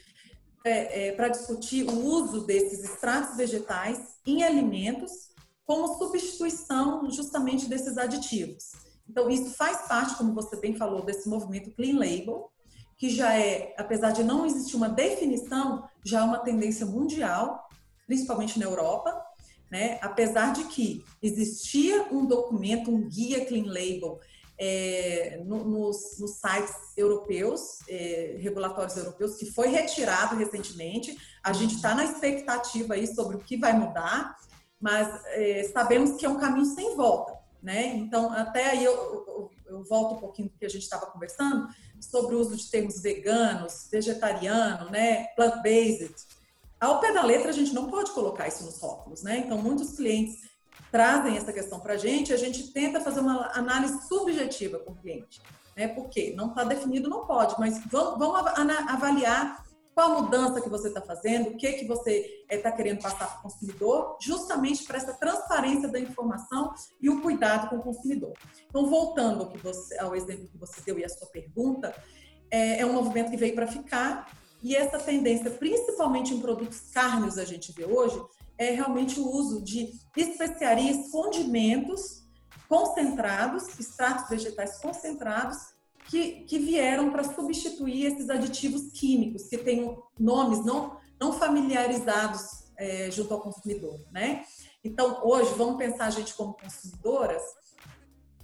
é, 0.62 1.08
é, 1.08 1.12
para 1.12 1.28
discutir 1.28 1.88
o 1.88 2.04
uso 2.04 2.44
desses 2.44 2.84
extratos 2.84 3.34
vegetais 3.34 4.18
em 4.26 4.42
alimentos 4.42 5.30
como 5.64 5.96
substituição 5.96 7.10
justamente 7.10 7.66
desses 7.66 7.96
aditivos. 7.96 8.72
Então, 9.08 9.30
isso 9.30 9.54
faz 9.54 9.88
parte, 9.88 10.16
como 10.16 10.34
você 10.34 10.56
bem 10.56 10.76
falou, 10.76 11.02
desse 11.02 11.26
movimento 11.26 11.70
Clean 11.70 11.98
Label, 11.98 12.50
que 12.98 13.08
já 13.08 13.32
é, 13.38 13.74
apesar 13.78 14.10
de 14.10 14.24
não 14.24 14.44
existir 14.44 14.76
uma 14.76 14.88
definição, 14.88 15.88
já 16.04 16.18
é 16.18 16.22
uma 16.22 16.38
tendência 16.38 16.84
mundial, 16.84 17.68
principalmente 18.06 18.58
na 18.58 18.64
Europa, 18.64 19.24
né? 19.70 19.98
Apesar 20.02 20.52
de 20.52 20.64
que 20.64 21.04
existia 21.22 22.08
um 22.10 22.26
documento, 22.26 22.90
um 22.90 23.08
guia 23.08 23.44
Clean 23.44 23.66
Label 23.66 24.18
é, 24.58 25.40
no, 25.44 25.62
nos, 25.64 26.18
nos, 26.18 26.32
sites 26.32 26.74
europeus, 26.96 27.78
é, 27.88 28.36
regulatórios 28.40 28.96
europeus, 28.96 29.36
que 29.36 29.46
foi 29.46 29.68
retirado 29.68 30.34
recentemente. 30.34 31.16
A 31.44 31.52
gente 31.52 31.76
está 31.76 31.94
na 31.94 32.04
expectativa 32.04 32.94
aí 32.94 33.06
sobre 33.06 33.36
o 33.36 33.40
que 33.40 33.56
vai 33.56 33.72
mudar, 33.78 34.36
mas 34.80 35.08
é, 35.26 35.70
sabemos 35.72 36.18
que 36.18 36.26
é 36.26 36.28
um 36.28 36.40
caminho 36.40 36.66
sem 36.66 36.96
volta, 36.96 37.38
né? 37.62 37.94
Então, 37.96 38.32
até 38.32 38.70
aí 38.70 38.84
eu, 38.84 38.92
eu, 38.94 39.50
eu 39.66 39.84
volto 39.84 40.14
um 40.14 40.18
pouquinho 40.18 40.48
do 40.48 40.58
que 40.58 40.66
a 40.66 40.70
gente 40.70 40.82
estava 40.82 41.06
conversando 41.06 41.68
sobre 42.00 42.34
o 42.34 42.40
uso 42.40 42.56
de 42.56 42.70
termos 42.70 43.00
veganos, 43.00 43.88
vegetariano, 43.90 44.90
né, 44.90 45.26
plant-based. 45.36 46.14
Ao 46.80 47.00
pé 47.00 47.12
da 47.12 47.22
letra, 47.22 47.50
a 47.50 47.52
gente 47.52 47.74
não 47.74 47.90
pode 47.90 48.12
colocar 48.12 48.46
isso 48.46 48.64
nos 48.64 48.78
rótulos, 48.78 49.22
né? 49.22 49.38
Então, 49.38 49.58
muitos 49.58 49.96
clientes 49.96 50.38
trazem 50.92 51.36
essa 51.36 51.52
questão 51.52 51.80
para 51.80 51.94
a 51.94 51.96
gente, 51.96 52.32
a 52.32 52.36
gente 52.36 52.72
tenta 52.72 53.00
fazer 53.00 53.20
uma 53.20 53.50
análise 53.52 54.06
subjetiva 54.06 54.78
com 54.78 54.92
o 54.92 54.96
cliente, 54.96 55.42
né? 55.76 55.88
Porque 55.88 56.34
não 56.36 56.50
está 56.50 56.64
definido, 56.64 57.10
não 57.10 57.26
pode, 57.26 57.56
mas 57.58 57.80
vamos, 57.90 58.18
vamos 58.18 58.48
avaliar 58.88 59.64
qual 59.98 60.12
a 60.12 60.22
mudança 60.22 60.60
que 60.60 60.68
você 60.68 60.86
está 60.86 61.00
fazendo, 61.00 61.48
o 61.48 61.56
que, 61.56 61.72
que 61.72 61.84
você 61.84 62.44
está 62.48 62.68
eh, 62.68 62.72
querendo 62.72 63.02
passar 63.02 63.26
para 63.26 63.40
o 63.40 63.42
consumidor, 63.42 64.16
justamente 64.20 64.84
para 64.84 64.96
essa 64.96 65.12
transparência 65.12 65.88
da 65.88 65.98
informação 65.98 66.72
e 67.02 67.10
o 67.10 67.20
cuidado 67.20 67.68
com 67.68 67.78
o 67.78 67.82
consumidor. 67.82 68.32
Então, 68.68 68.88
voltando 68.88 69.42
ao, 69.42 69.56
você, 69.56 69.98
ao 69.98 70.14
exemplo 70.14 70.46
que 70.46 70.56
você 70.56 70.80
deu 70.82 71.00
e 71.00 71.04
a 71.04 71.08
sua 71.08 71.26
pergunta, 71.26 71.92
é, 72.48 72.78
é 72.78 72.86
um 72.86 72.92
movimento 72.92 73.32
que 73.32 73.36
veio 73.36 73.56
para 73.56 73.66
ficar. 73.66 74.30
E 74.62 74.76
essa 74.76 75.00
tendência, 75.00 75.50
principalmente 75.50 76.32
em 76.32 76.40
produtos 76.40 76.78
carnes, 76.92 77.36
a 77.36 77.44
gente 77.44 77.72
vê 77.72 77.84
hoje, 77.84 78.24
é 78.56 78.70
realmente 78.70 79.18
o 79.18 79.28
uso 79.28 79.64
de 79.64 79.90
especiarias, 80.16 81.10
condimentos 81.10 82.22
concentrados, 82.68 83.66
extratos 83.80 84.28
vegetais 84.28 84.78
concentrados, 84.78 85.56
que, 86.08 86.44
que 86.44 86.58
vieram 86.58 87.10
para 87.10 87.22
substituir 87.22 88.06
esses 88.06 88.30
aditivos 88.30 88.90
químicos, 88.92 89.44
que 89.44 89.58
têm 89.58 89.96
nomes 90.18 90.64
não, 90.64 90.96
não 91.20 91.32
familiarizados 91.32 92.42
é, 92.76 93.10
junto 93.10 93.34
ao 93.34 93.40
consumidor, 93.40 94.00
né? 94.10 94.44
Então, 94.82 95.20
hoje, 95.22 95.52
vamos 95.54 95.76
pensar 95.76 96.06
a 96.06 96.10
gente 96.10 96.34
como 96.34 96.54
consumidoras, 96.54 97.42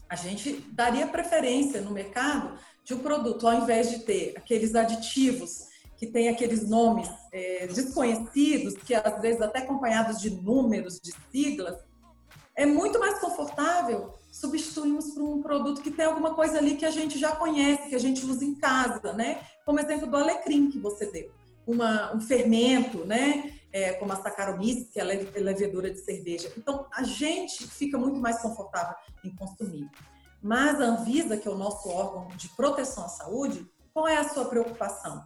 a 0.09 0.16
gente 0.16 0.53
daria 0.72 1.07
preferência 1.07 1.81
no 1.81 1.90
mercado 1.90 2.59
de 2.85 2.92
um 2.92 2.98
produto, 2.98 3.48
ao 3.48 3.55
invés 3.55 3.90
de 3.90 4.00
ter 4.00 4.35
aqueles 4.37 4.74
aditivos 4.74 5.68
que 5.96 6.07
tem 6.07 6.29
aqueles 6.29 6.68
nomes 6.68 7.09
é, 7.33 7.66
desconhecidos, 7.68 8.74
que 8.74 8.94
às 8.94 9.20
vezes 9.22 9.40
até 9.40 9.61
acompanhados 9.61 10.20
de 10.20 10.29
números, 10.29 11.00
de 11.00 11.14
siglas, 11.31 11.79
é 12.55 12.66
muito 12.66 12.98
mais 12.98 13.18
confortável 13.20 14.12
substituirmos 14.35 15.14
por 15.14 15.23
um 15.23 15.40
produto 15.40 15.81
que 15.81 15.92
tem 15.92 16.07
alguma 16.07 16.35
coisa 16.35 16.59
ali 16.59 16.75
que 16.75 16.85
a 16.85 16.90
gente 16.90 17.16
já 17.16 17.37
conhece, 17.37 17.88
que 17.88 17.94
a 17.94 18.01
gente 18.01 18.27
usa 18.27 18.44
em 18.44 18.57
casa, 18.57 19.12
né? 19.12 19.40
Como 19.64 19.79
exemplo 19.79 20.09
do 20.09 20.16
alecrim 20.16 20.68
que 20.73 20.79
você 20.79 21.07
deu. 21.07 21.31
Uma, 21.64 22.12
um 22.12 22.20
fermento, 22.20 23.05
né? 23.05 23.55
É, 23.73 23.92
como 23.92 24.12
a 24.12 24.16
Saccharomyces, 24.16 24.90
que 24.90 24.99
é 24.99 25.03
a 25.03 25.07
levedura 25.07 25.88
de 25.88 26.01
cerveja. 26.01 26.53
Então, 26.59 26.87
a 26.92 27.05
gente 27.05 27.68
fica 27.68 27.97
muito 27.97 28.18
mais 28.18 28.40
confortável 28.40 28.97
em 29.25 29.31
consumir. 29.37 29.88
Mas 30.42 30.81
a 30.81 30.85
Anvisa, 30.85 31.37
que 31.37 31.47
é 31.47 31.51
o 31.51 31.57
nosso 31.57 31.88
órgão 31.88 32.27
de 32.37 32.49
proteção 32.51 33.05
à 33.05 33.09
saúde, 33.09 33.64
qual 33.92 34.09
é 34.09 34.16
a 34.16 34.29
sua 34.29 34.47
preocupação? 34.47 35.25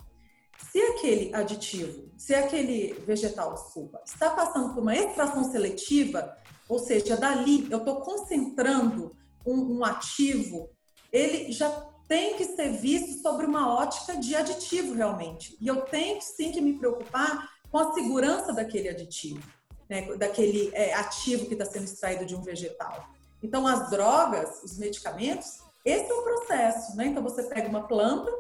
Se 0.71 0.81
aquele 0.81 1.35
aditivo, 1.35 2.11
se 2.17 2.35
aquele 2.35 2.95
vegetal, 3.07 3.55
desculpa, 3.55 4.01
está 4.05 4.31
passando 4.31 4.75
por 4.75 4.83
uma 4.83 4.95
extração 4.95 5.51
seletiva, 5.51 6.37
ou 6.69 6.79
seja, 6.79 7.17
dali 7.17 7.67
eu 7.71 7.79
estou 7.79 8.01
concentrando 8.01 9.17
um, 9.47 9.79
um 9.79 9.85
ativo, 9.85 10.71
ele 11.13 11.51
já 11.53 11.71
tem 12.09 12.37
que 12.37 12.45
ser 12.45 12.73
visto 12.73 13.23
sobre 13.23 13.47
uma 13.47 13.75
ótica 13.75 14.17
de 14.17 14.35
aditivo 14.35 14.95
realmente. 14.95 15.57
E 15.61 15.69
eu 15.69 15.83
tenho 15.83 16.21
sim 16.21 16.51
que 16.51 16.61
me 16.61 16.79
preocupar 16.79 17.49
com 17.71 17.79
a 17.79 17.93
segurança 17.93 18.53
daquele 18.53 18.89
aditivo, 18.89 19.43
né? 19.89 20.17
daquele 20.17 20.71
é, 20.75 20.95
ativo 20.95 21.47
que 21.47 21.53
está 21.53 21.67
sendo 21.67 21.85
extraído 21.85 22.25
de 22.25 22.35
um 22.35 22.43
vegetal. 22.43 23.09
Então, 23.43 23.67
as 23.67 23.91
drogas, 23.91 24.63
os 24.65 24.79
medicamentos, 24.79 25.61
esse 25.85 26.11
é 26.11 26.15
o 26.15 26.23
processo, 26.23 26.97
né? 26.97 27.07
Então, 27.07 27.23
você 27.23 27.43
pega 27.45 27.69
uma 27.69 27.87
planta, 27.87 28.31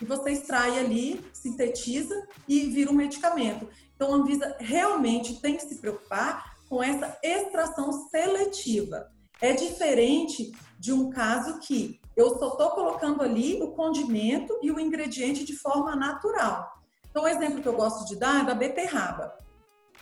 e 0.00 0.04
você 0.04 0.32
extrai 0.32 0.78
ali, 0.78 1.24
sintetiza 1.32 2.26
e 2.48 2.60
vira 2.66 2.90
um 2.90 2.94
medicamento. 2.94 3.68
Então, 3.94 4.12
a 4.12 4.16
Anvisa 4.16 4.56
realmente 4.58 5.40
tem 5.40 5.56
que 5.56 5.62
se 5.62 5.76
preocupar 5.76 6.56
com 6.68 6.82
essa 6.82 7.16
extração 7.22 7.92
seletiva. 8.08 9.10
É 9.40 9.52
diferente 9.52 10.52
de 10.78 10.92
um 10.92 11.10
caso 11.10 11.58
que 11.60 12.00
eu 12.16 12.38
só 12.38 12.48
estou 12.48 12.70
colocando 12.70 13.22
ali 13.22 13.62
o 13.62 13.72
condimento 13.72 14.58
e 14.62 14.70
o 14.70 14.80
ingrediente 14.80 15.44
de 15.44 15.56
forma 15.56 15.94
natural. 15.94 16.82
Então, 17.10 17.24
o 17.24 17.28
exemplo 17.28 17.60
que 17.62 17.68
eu 17.68 17.76
gosto 17.76 18.06
de 18.06 18.16
dar 18.16 18.42
é 18.42 18.46
da 18.46 18.54
beterraba. 18.54 19.36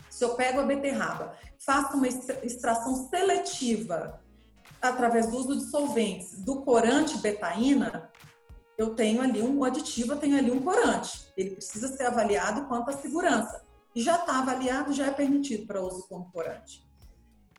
Se 0.08 0.24
eu 0.24 0.34
pego 0.34 0.60
a 0.60 0.64
beterraba, 0.64 1.36
faço 1.58 1.96
uma 1.96 2.08
extração 2.08 3.08
seletiva 3.08 4.20
através 4.80 5.30
do 5.30 5.36
uso 5.36 5.56
de 5.56 5.70
solventes 5.70 6.38
do 6.42 6.62
corante 6.62 7.16
betaína, 7.18 8.10
eu 8.82 8.94
tenho 8.94 9.22
ali 9.22 9.40
um 9.40 9.64
aditivo, 9.64 10.12
eu 10.12 10.18
tenho 10.18 10.36
ali 10.36 10.50
um 10.50 10.60
corante. 10.60 11.32
Ele 11.36 11.50
precisa 11.50 11.88
ser 11.88 12.04
avaliado 12.04 12.66
quanto 12.66 12.90
à 12.90 12.92
segurança. 12.92 13.64
E 13.94 14.02
já 14.02 14.16
está 14.16 14.38
avaliado, 14.38 14.92
já 14.92 15.06
é 15.06 15.10
permitido 15.10 15.66
para 15.66 15.80
uso 15.80 16.06
como 16.08 16.30
corante. 16.32 16.86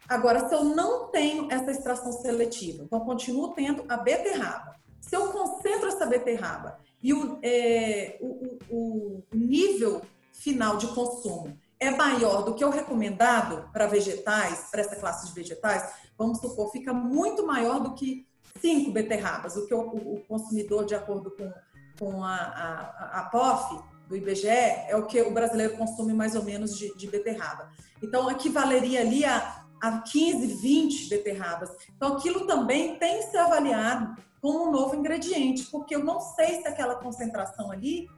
Agora, 0.07 0.47
se 0.47 0.53
eu 0.53 0.63
não 0.63 1.07
tenho 1.09 1.47
essa 1.51 1.71
extração 1.71 2.12
seletiva, 2.12 2.83
então 2.83 2.99
continuo 3.01 3.53
tendo 3.53 3.86
a 3.88 3.97
beterraba. 3.97 4.75
Se 4.99 5.15
eu 5.15 5.31
concentro 5.31 5.88
essa 5.88 6.05
beterraba 6.05 6.77
e 7.01 7.13
o, 7.13 7.39
é, 7.41 8.17
o, 8.21 8.57
o, 8.69 9.23
o 9.31 9.36
nível 9.36 10.01
final 10.31 10.77
de 10.77 10.88
consumo 10.88 11.57
é 11.79 11.91
maior 11.91 12.43
do 12.43 12.55
que 12.55 12.63
o 12.63 12.69
recomendado 12.69 13.69
para 13.71 13.88
vegetais, 13.88 14.69
para 14.71 14.81
essa 14.81 14.95
classe 14.95 15.27
de 15.27 15.33
vegetais, 15.33 15.93
vamos 16.17 16.39
supor, 16.39 16.71
fica 16.71 16.93
muito 16.93 17.45
maior 17.45 17.79
do 17.79 17.93
que 17.93 18.25
cinco 18.59 18.91
beterrabas, 18.91 19.55
o 19.55 19.67
que 19.67 19.73
o, 19.73 19.79
o 19.79 20.23
consumidor, 20.27 20.85
de 20.85 20.95
acordo 20.95 21.31
com, 21.31 21.51
com 21.99 22.23
a, 22.23 22.35
a, 22.35 23.19
a 23.19 23.23
POF, 23.25 23.83
do 24.07 24.15
IBGE, 24.15 24.47
é 24.47 24.95
o 24.95 25.05
que 25.05 25.21
o 25.21 25.31
brasileiro 25.31 25.77
consome 25.77 26.13
mais 26.13 26.35
ou 26.35 26.43
menos 26.43 26.77
de, 26.77 26.95
de 26.95 27.07
beterraba. 27.07 27.69
Então, 28.01 28.29
equivaleria 28.29 29.01
ali 29.01 29.23
a, 29.25 29.65
a 29.81 29.99
15, 29.99 30.45
20 30.61 31.09
beterrabas. 31.09 31.71
Então, 31.95 32.17
aquilo 32.17 32.45
também 32.45 32.97
tem 32.97 33.19
que 33.19 33.31
ser 33.31 33.37
avaliado 33.37 34.21
como 34.41 34.67
um 34.67 34.71
novo 34.71 34.95
ingrediente, 34.95 35.63
porque 35.71 35.95
eu 35.95 36.03
não 36.03 36.19
sei 36.19 36.61
se 36.61 36.67
aquela 36.67 36.95
concentração 36.95 37.71
ali 37.71 38.09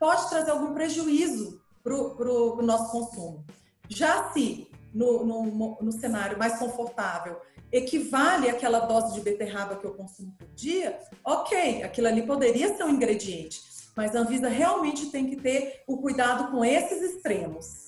pode 0.00 0.28
trazer 0.30 0.50
algum 0.50 0.72
prejuízo 0.72 1.60
para 1.84 1.94
o 1.94 2.62
nosso 2.62 2.90
consumo. 2.90 3.44
Já 3.88 4.30
se 4.32 4.68
no, 4.96 5.24
no, 5.24 5.78
no 5.82 5.92
cenário 5.92 6.38
mais 6.38 6.58
confortável 6.58 7.38
equivale 7.70 8.48
àquela 8.48 8.80
dose 8.80 9.14
de 9.14 9.20
beterraba 9.20 9.76
que 9.76 9.84
eu 9.84 9.94
consumo 9.94 10.32
por 10.38 10.48
dia, 10.54 10.98
ok, 11.24 11.82
aquilo 11.82 12.06
ali 12.06 12.22
poderia 12.22 12.74
ser 12.74 12.84
um 12.84 12.90
ingrediente, 12.90 13.60
mas 13.94 14.14
a 14.14 14.20
Anvisa 14.20 14.48
realmente 14.48 15.10
tem 15.10 15.28
que 15.28 15.36
ter 15.36 15.82
o 15.86 15.98
cuidado 15.98 16.50
com 16.50 16.64
esses 16.64 17.02
extremos. 17.02 17.86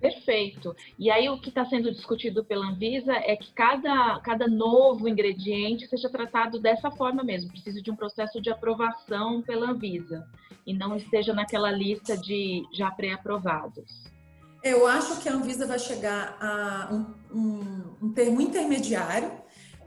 Perfeito. 0.00 0.76
E 0.96 1.10
aí 1.10 1.28
o 1.28 1.40
que 1.40 1.48
está 1.48 1.64
sendo 1.66 1.90
discutido 1.90 2.44
pela 2.44 2.68
Anvisa 2.68 3.12
é 3.14 3.36
que 3.36 3.52
cada, 3.52 4.20
cada 4.20 4.46
novo 4.46 5.08
ingrediente 5.08 5.88
seja 5.88 6.08
tratado 6.08 6.60
dessa 6.60 6.90
forma 6.90 7.24
mesmo, 7.24 7.50
precisa 7.50 7.82
de 7.82 7.90
um 7.90 7.96
processo 7.96 8.40
de 8.40 8.48
aprovação 8.48 9.42
pela 9.42 9.70
Anvisa 9.70 10.24
e 10.64 10.72
não 10.72 10.94
esteja 10.94 11.32
naquela 11.32 11.72
lista 11.72 12.16
de 12.16 12.62
já 12.72 12.90
pré-aprovados. 12.90 14.17
Eu 14.62 14.86
acho 14.86 15.20
que 15.20 15.28
a 15.28 15.32
Anvisa 15.32 15.66
vai 15.66 15.78
chegar 15.78 16.36
a 16.40 16.92
um, 16.92 17.14
um, 17.32 18.06
um 18.06 18.12
termo 18.12 18.40
intermediário 18.40 19.30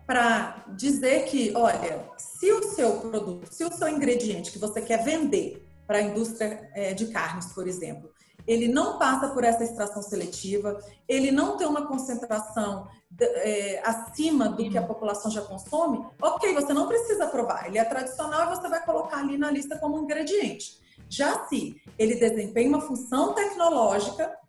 para 0.05 0.65
dizer 0.75 1.25
que, 1.25 1.53
olha, 1.55 2.05
se 2.17 2.51
o 2.51 2.63
seu 2.63 2.99
produto, 2.99 3.47
se 3.51 3.63
o 3.63 3.71
seu 3.71 3.87
ingrediente 3.87 4.51
que 4.51 4.59
você 4.59 4.81
quer 4.81 5.03
vender 5.03 5.65
para 5.85 5.99
a 5.99 6.01
indústria 6.01 6.69
é, 6.73 6.93
de 6.93 7.07
carnes, 7.07 7.47
por 7.53 7.67
exemplo, 7.67 8.09
ele 8.47 8.67
não 8.67 8.97
passa 8.97 9.29
por 9.29 9.43
essa 9.43 9.63
extração 9.63 10.01
seletiva, 10.01 10.79
ele 11.07 11.31
não 11.31 11.57
tem 11.57 11.67
uma 11.67 11.87
concentração 11.87 12.87
é, 13.19 13.81
acima 13.83 14.49
do 14.49 14.69
que 14.69 14.77
a 14.77 14.81
população 14.81 15.29
já 15.29 15.41
consome, 15.41 16.05
ok, 16.21 16.53
você 16.53 16.73
não 16.73 16.87
precisa 16.87 17.27
provar. 17.27 17.67
Ele 17.67 17.77
é 17.77 17.83
tradicional 17.83 18.47
e 18.51 18.55
você 18.55 18.67
vai 18.67 18.83
colocar 18.83 19.17
ali 19.17 19.37
na 19.37 19.51
lista 19.51 19.77
como 19.77 19.99
ingrediente. 19.99 20.79
Já 21.09 21.45
se 21.45 21.81
ele 21.99 22.15
desempenha 22.15 22.69
uma 22.69 22.81
função 22.81 23.33
tecnológica 23.33 24.40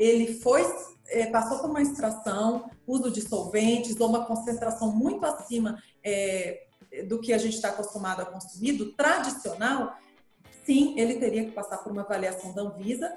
ele 0.00 0.34
foi 0.34 0.62
é, 1.08 1.26
passou 1.26 1.58
por 1.58 1.68
uma 1.68 1.82
extração, 1.82 2.70
uso 2.86 3.10
de 3.10 3.20
solventes 3.20 4.00
ou 4.00 4.08
uma 4.08 4.24
concentração 4.24 4.90
muito 4.92 5.26
acima 5.26 5.82
é, 6.02 6.66
do 7.06 7.20
que 7.20 7.32
a 7.32 7.38
gente 7.38 7.54
está 7.54 7.68
acostumado 7.68 8.22
a 8.22 8.24
consumir, 8.24 8.72
do 8.72 8.92
tradicional, 8.92 9.96
sim, 10.64 10.98
ele 10.98 11.16
teria 11.16 11.44
que 11.44 11.50
passar 11.50 11.78
por 11.78 11.92
uma 11.92 12.02
avaliação 12.02 12.54
da 12.54 12.62
Anvisa 12.62 13.12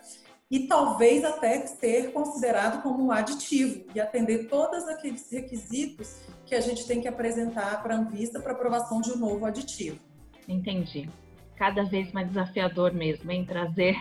e 0.49 0.67
talvez 0.67 1.23
até 1.23 1.65
ser 1.67 2.11
considerado 2.11 2.81
como 2.81 3.05
um 3.05 3.11
aditivo 3.11 3.85
e 3.95 3.99
atender 3.99 4.49
todos 4.49 4.87
aqueles 4.87 5.31
requisitos 5.31 6.15
que 6.45 6.55
a 6.55 6.61
gente 6.61 6.85
tem 6.85 6.99
que 6.99 7.07
apresentar 7.07 7.81
para 7.81 7.95
a 7.95 7.97
Anvisa 7.97 8.39
para 8.41 8.51
aprovação 8.51 9.01
de 9.01 9.11
um 9.11 9.17
novo 9.17 9.45
aditivo. 9.45 9.99
Entendi 10.47 11.09
cada 11.55 11.83
vez 11.83 12.11
mais 12.11 12.27
desafiador 12.27 12.93
mesmo 12.93 13.31
em 13.31 13.45
trazer 13.45 13.95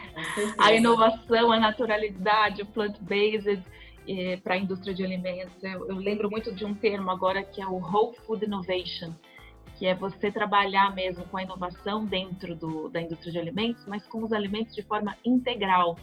a 0.58 0.72
inovação, 0.72 1.52
a 1.52 1.58
naturalidade, 1.58 2.62
o 2.62 2.66
plant-based 2.66 3.62
eh, 4.08 4.36
para 4.42 4.54
a 4.54 4.58
indústria 4.58 4.94
de 4.94 5.04
alimentos. 5.04 5.62
Eu, 5.62 5.88
eu, 5.88 5.96
lembro 5.96 6.30
muito 6.30 6.52
de 6.52 6.64
um 6.64 6.74
termo 6.74 7.10
agora 7.10 7.42
que 7.42 7.60
é 7.60 7.66
o 7.66 7.78
Whole 7.78 8.16
Food 8.26 8.44
Innovation, 8.44 9.12
que 9.78 9.86
é 9.86 9.94
você 9.94 10.30
trabalhar 10.30 10.94
mesmo 10.94 11.24
com 11.24 11.36
a 11.36 11.42
inovação 11.42 12.04
dentro 12.04 12.54
do, 12.54 12.88
da 12.88 13.00
indústria 13.00 13.32
de 13.32 13.38
alimentos, 13.38 13.84
mas 13.86 14.06
com 14.06 14.22
os 14.22 14.32
alimentos 14.32 14.74
de 14.74 14.82
forma 14.82 15.16
integral. 15.24 15.96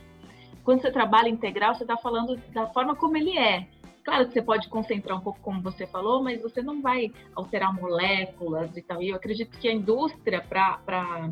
Quando 0.63 0.81
você 0.81 0.91
trabalha 0.91 1.29
integral, 1.29 1.73
você 1.73 1.83
está 1.83 1.97
falando 1.97 2.37
da 2.53 2.67
forma 2.67 2.95
como 2.95 3.17
ele 3.17 3.37
é, 3.37 3.67
Claro 4.03 4.27
que 4.27 4.33
você 4.33 4.41
pode 4.41 4.67
concentrar 4.69 5.17
um 5.17 5.21
pouco, 5.21 5.39
como 5.41 5.61
você 5.61 5.85
falou, 5.87 6.23
mas 6.23 6.41
você 6.41 6.61
não 6.61 6.81
vai 6.81 7.11
alterar 7.35 7.73
moléculas 7.73 8.75
e 8.75 8.81
tal. 8.81 9.01
E 9.01 9.09
eu 9.09 9.15
acredito 9.15 9.57
que 9.59 9.67
a 9.67 9.73
indústria, 9.73 10.41
para 10.41 11.29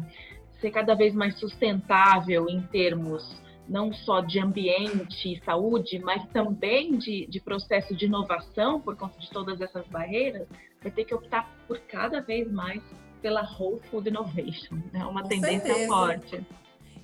ser 0.60 0.72
cada 0.72 0.96
vez 0.96 1.14
mais 1.14 1.40
sustentável 1.40 2.48
em 2.50 2.62
termos 2.64 3.42
não 3.68 3.92
só 3.92 4.22
de 4.22 4.40
ambiente 4.40 5.34
e 5.34 5.44
saúde, 5.44 6.00
mas 6.00 6.26
também 6.30 6.98
de, 6.98 7.28
de 7.28 7.40
processo 7.42 7.94
de 7.94 8.06
inovação, 8.06 8.80
por 8.80 8.96
conta 8.96 9.20
de 9.20 9.30
todas 9.30 9.60
essas 9.60 9.86
barreiras, 9.88 10.48
vai 10.82 10.92
ter 10.92 11.04
que 11.04 11.14
optar 11.14 11.50
por 11.68 11.78
cada 11.82 12.22
vez 12.22 12.50
mais 12.50 12.82
pela 13.22 13.42
Whole 13.42 13.82
Food 13.90 14.10
Innovation. 14.10 14.78
É 14.94 15.04
uma 15.06 15.24
Com 15.24 15.30
tendência 15.30 15.66
certeza. 15.68 15.88
forte. 15.88 16.46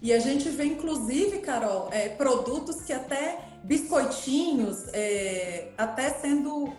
E 0.03 0.11
a 0.11 0.19
gente 0.19 0.49
vê, 0.49 0.65
inclusive, 0.65 1.39
Carol, 1.39 1.87
é, 1.89 2.09
produtos 2.09 2.81
que 2.81 2.91
até 2.91 3.39
biscoitinhos, 3.63 4.89
é, 4.93 5.71
até 5.77 6.09
sendo 6.09 6.73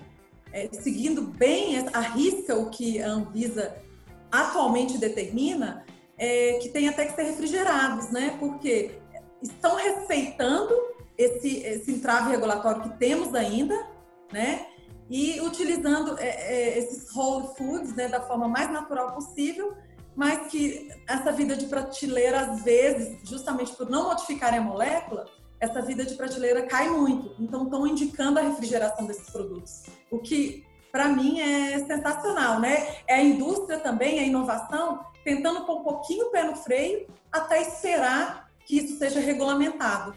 é, 0.53 0.69
seguindo 0.71 1.23
bem 1.23 1.89
a 1.95 2.01
risca 2.01 2.55
o 2.55 2.69
que 2.69 3.03
a 3.03 3.09
Anvisa 3.09 3.75
atualmente 4.31 4.99
determina, 4.99 5.87
é, 6.19 6.59
que 6.61 6.69
tem 6.69 6.87
até 6.87 7.07
que 7.07 7.15
ser 7.15 7.23
refrigerados, 7.23 8.11
né? 8.11 8.37
Porque 8.39 8.91
estão 9.43 9.75
respeitando 9.75 10.75
esse, 11.17 11.61
esse 11.61 11.93
entrave 11.93 12.31
regulatório 12.31 12.83
que 12.83 12.99
temos 12.99 13.35
ainda, 13.35 13.75
né? 14.31 14.67
E 15.09 15.41
utilizando 15.41 16.19
é, 16.19 16.29
é, 16.29 16.79
esses 16.79 17.11
whole 17.15 17.49
foods 17.57 17.95
né, 17.95 18.07
da 18.07 18.21
forma 18.21 18.49
mais 18.49 18.71
natural 18.71 19.15
possível, 19.15 19.75
mas 20.15 20.51
que 20.51 20.89
essa 21.09 21.33
vida 21.33 21.57
de 21.57 21.67
prateleira, 21.67 22.41
às 22.41 22.65
vezes, 22.65 23.29
justamente 23.29 23.75
por 23.75 23.89
não 23.89 24.09
modificarem 24.09 24.59
a 24.59 24.63
molécula, 24.63 25.27
essa 25.61 25.81
vida 25.83 26.05
de 26.05 26.15
prateleira 26.15 26.67
cai 26.67 26.89
muito. 26.89 27.35
Então, 27.41 27.65
estão 27.65 27.87
indicando 27.87 28.39
a 28.39 28.43
refrigeração 28.43 29.07
desses 29.07 29.31
produtos. 29.31 29.85
O 30.11 30.19
que, 30.19 30.65
para 30.93 31.09
mim, 31.09 31.41
é 31.41 31.79
sensacional, 31.87 32.61
né? 32.61 32.99
É 33.07 33.15
a 33.15 33.23
indústria 33.23 33.79
também, 33.79 34.21
a 34.21 34.23
inovação, 34.25 35.05
tentando 35.25 35.65
pôr 35.65 35.81
um 35.81 35.85
pouquinho 35.85 36.27
o 36.27 36.31
pé 36.31 36.45
no 36.45 36.55
freio 36.57 37.07
até 37.33 37.63
esperar 37.63 38.51
que 38.65 38.77
isso 38.77 38.99
seja 38.99 39.21
regulamentado. 39.21 40.15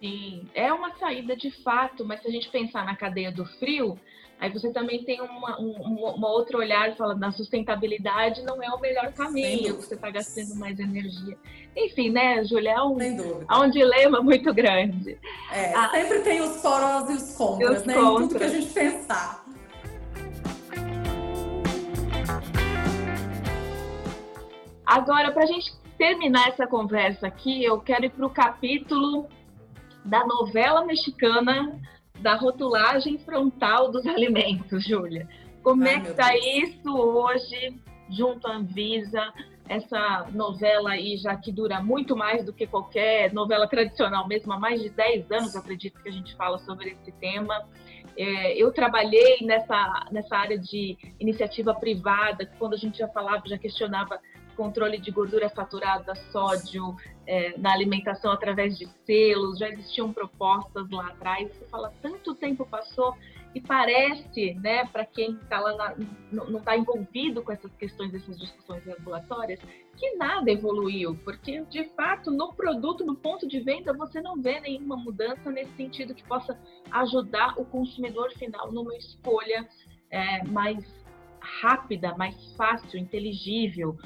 Sim, 0.00 0.46
é 0.54 0.72
uma 0.72 0.94
saída 0.98 1.34
de 1.36 1.50
fato, 1.62 2.04
mas 2.04 2.20
se 2.20 2.28
a 2.28 2.30
gente 2.30 2.50
pensar 2.50 2.84
na 2.84 2.96
cadeia 2.96 3.32
do 3.32 3.46
frio, 3.58 3.98
aí 4.38 4.50
você 4.52 4.72
também 4.72 5.02
tem 5.04 5.20
uma, 5.20 5.60
um, 5.60 5.72
uma 6.16 6.28
outra 6.28 6.58
olhar 6.58 6.94
falando 6.96 7.18
na 7.18 7.32
sustentabilidade 7.32 8.42
não 8.42 8.62
é 8.62 8.68
o 8.70 8.80
melhor 8.80 9.12
caminho, 9.12 9.76
você 9.76 9.94
está 9.94 10.10
gastando 10.10 10.54
mais 10.56 10.78
energia. 10.78 11.36
Enfim, 11.76 12.10
né, 12.10 12.44
Julia, 12.44 12.72
é 12.72 12.82
um, 12.82 13.00
é 13.00 13.56
um 13.56 13.70
dilema 13.70 14.20
muito 14.22 14.52
grande. 14.52 15.18
É, 15.52 15.74
ah, 15.74 15.90
sempre 15.90 16.20
tem 16.20 16.40
os 16.40 16.60
prós 16.60 17.10
e 17.10 17.12
os 17.14 17.36
contras, 17.36 17.80
os 17.80 17.86
né? 17.86 17.94
Contras. 17.94 18.24
Em 18.24 18.28
tudo 18.28 18.38
que 18.38 18.44
a 18.44 18.48
gente 18.48 18.72
pensar. 18.72 19.46
Agora, 24.86 25.32
para 25.32 25.42
a 25.42 25.46
gente 25.46 25.72
terminar 25.98 26.48
essa 26.48 26.66
conversa 26.66 27.26
aqui, 27.26 27.64
eu 27.64 27.80
quero 27.80 28.04
ir 28.04 28.10
para 28.10 28.26
o 28.26 28.30
capítulo 28.30 29.26
da 30.04 30.24
novela 30.24 30.84
mexicana 30.84 31.80
da 32.20 32.34
rotulagem 32.34 33.18
frontal 33.18 33.90
dos 33.90 34.06
alimentos, 34.06 34.84
Júlia. 34.84 35.28
Como 35.62 35.82
Ai, 35.84 35.94
é 35.94 36.00
que 36.00 36.08
está 36.10 36.36
isso 36.36 36.96
hoje, 36.96 37.74
junto 38.08 38.46
à 38.46 38.56
Anvisa? 38.56 39.32
Essa 39.68 40.28
novela 40.32 40.90
aí, 40.90 41.16
já 41.16 41.34
que 41.36 41.50
dura 41.50 41.82
muito 41.82 42.16
mais 42.16 42.44
do 42.44 42.52
que 42.52 42.68
qualquer 42.68 43.32
novela 43.32 43.66
tradicional, 43.66 44.28
mesmo 44.28 44.52
há 44.52 44.58
mais 44.60 44.80
de 44.80 44.90
10 44.90 45.30
anos, 45.32 45.56
acredito 45.56 46.00
que 46.00 46.08
a 46.08 46.12
gente 46.12 46.36
fala 46.36 46.56
sobre 46.58 46.90
esse 46.90 47.10
tema. 47.12 47.66
É, 48.16 48.56
eu 48.56 48.72
trabalhei 48.72 49.38
nessa, 49.42 50.06
nessa 50.12 50.36
área 50.36 50.56
de 50.56 50.96
iniciativa 51.18 51.74
privada, 51.74 52.48
quando 52.58 52.74
a 52.74 52.78
gente 52.78 52.98
já 52.98 53.08
falava, 53.08 53.42
já 53.46 53.58
questionava 53.58 54.20
controle 54.56 54.98
de 54.98 55.10
gordura 55.10 55.48
saturada, 55.48 56.14
sódio 56.32 56.96
é, 57.26 57.56
na 57.58 57.72
alimentação 57.72 58.32
através 58.32 58.78
de 58.78 58.86
selos, 59.04 59.58
já 59.58 59.68
existiam 59.68 60.12
propostas 60.12 60.88
lá 60.90 61.08
atrás. 61.08 61.48
Você 61.48 61.66
fala, 61.66 61.92
tanto 62.00 62.34
tempo 62.34 62.66
passou 62.66 63.14
e 63.54 63.60
parece, 63.60 64.52
né, 64.54 64.84
para 64.86 65.06
quem 65.06 65.32
está 65.32 65.58
lá 65.58 65.74
na, 65.74 65.94
não 66.30 66.58
está 66.58 66.76
envolvido 66.76 67.42
com 67.42 67.50
essas 67.50 67.74
questões, 67.76 68.12
essas 68.12 68.38
discussões 68.38 68.84
regulatórias, 68.84 69.58
que 69.96 70.14
nada 70.16 70.50
evoluiu, 70.50 71.16
porque 71.24 71.62
de 71.64 71.84
fato 71.96 72.30
no 72.30 72.52
produto, 72.52 73.04
no 73.04 73.16
ponto 73.16 73.48
de 73.48 73.60
venda, 73.60 73.94
você 73.94 74.20
não 74.20 74.42
vê 74.42 74.60
nenhuma 74.60 74.96
mudança 74.96 75.50
nesse 75.50 75.74
sentido 75.74 76.14
que 76.14 76.22
possa 76.24 76.58
ajudar 76.90 77.58
o 77.58 77.64
consumidor 77.64 78.30
final 78.32 78.70
numa 78.70 78.94
escolha 78.94 79.66
é, 80.10 80.44
mais 80.44 80.84
rápida, 81.40 82.14
mais 82.16 82.36
fácil, 82.56 82.98
inteligível, 82.98 83.96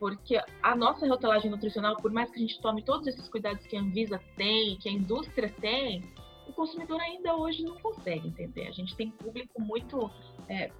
porque 0.00 0.40
a 0.62 0.74
nossa 0.74 1.06
rotulagem 1.06 1.50
nutricional, 1.50 1.94
por 1.96 2.10
mais 2.10 2.30
que 2.30 2.36
a 2.36 2.40
gente 2.40 2.58
tome 2.62 2.82
todos 2.82 3.06
esses 3.06 3.28
cuidados 3.28 3.66
que 3.66 3.76
a 3.76 3.80
Anvisa 3.80 4.18
tem, 4.34 4.78
que 4.78 4.88
a 4.88 4.92
indústria 4.92 5.54
tem, 5.60 6.02
o 6.48 6.52
consumidor 6.54 6.98
ainda 7.02 7.36
hoje 7.36 7.62
não 7.62 7.78
consegue 7.78 8.26
entender. 8.26 8.66
A 8.66 8.72
gente 8.72 8.96
tem 8.96 9.10
público 9.10 9.60
muito. 9.60 10.10
É, 10.48 10.72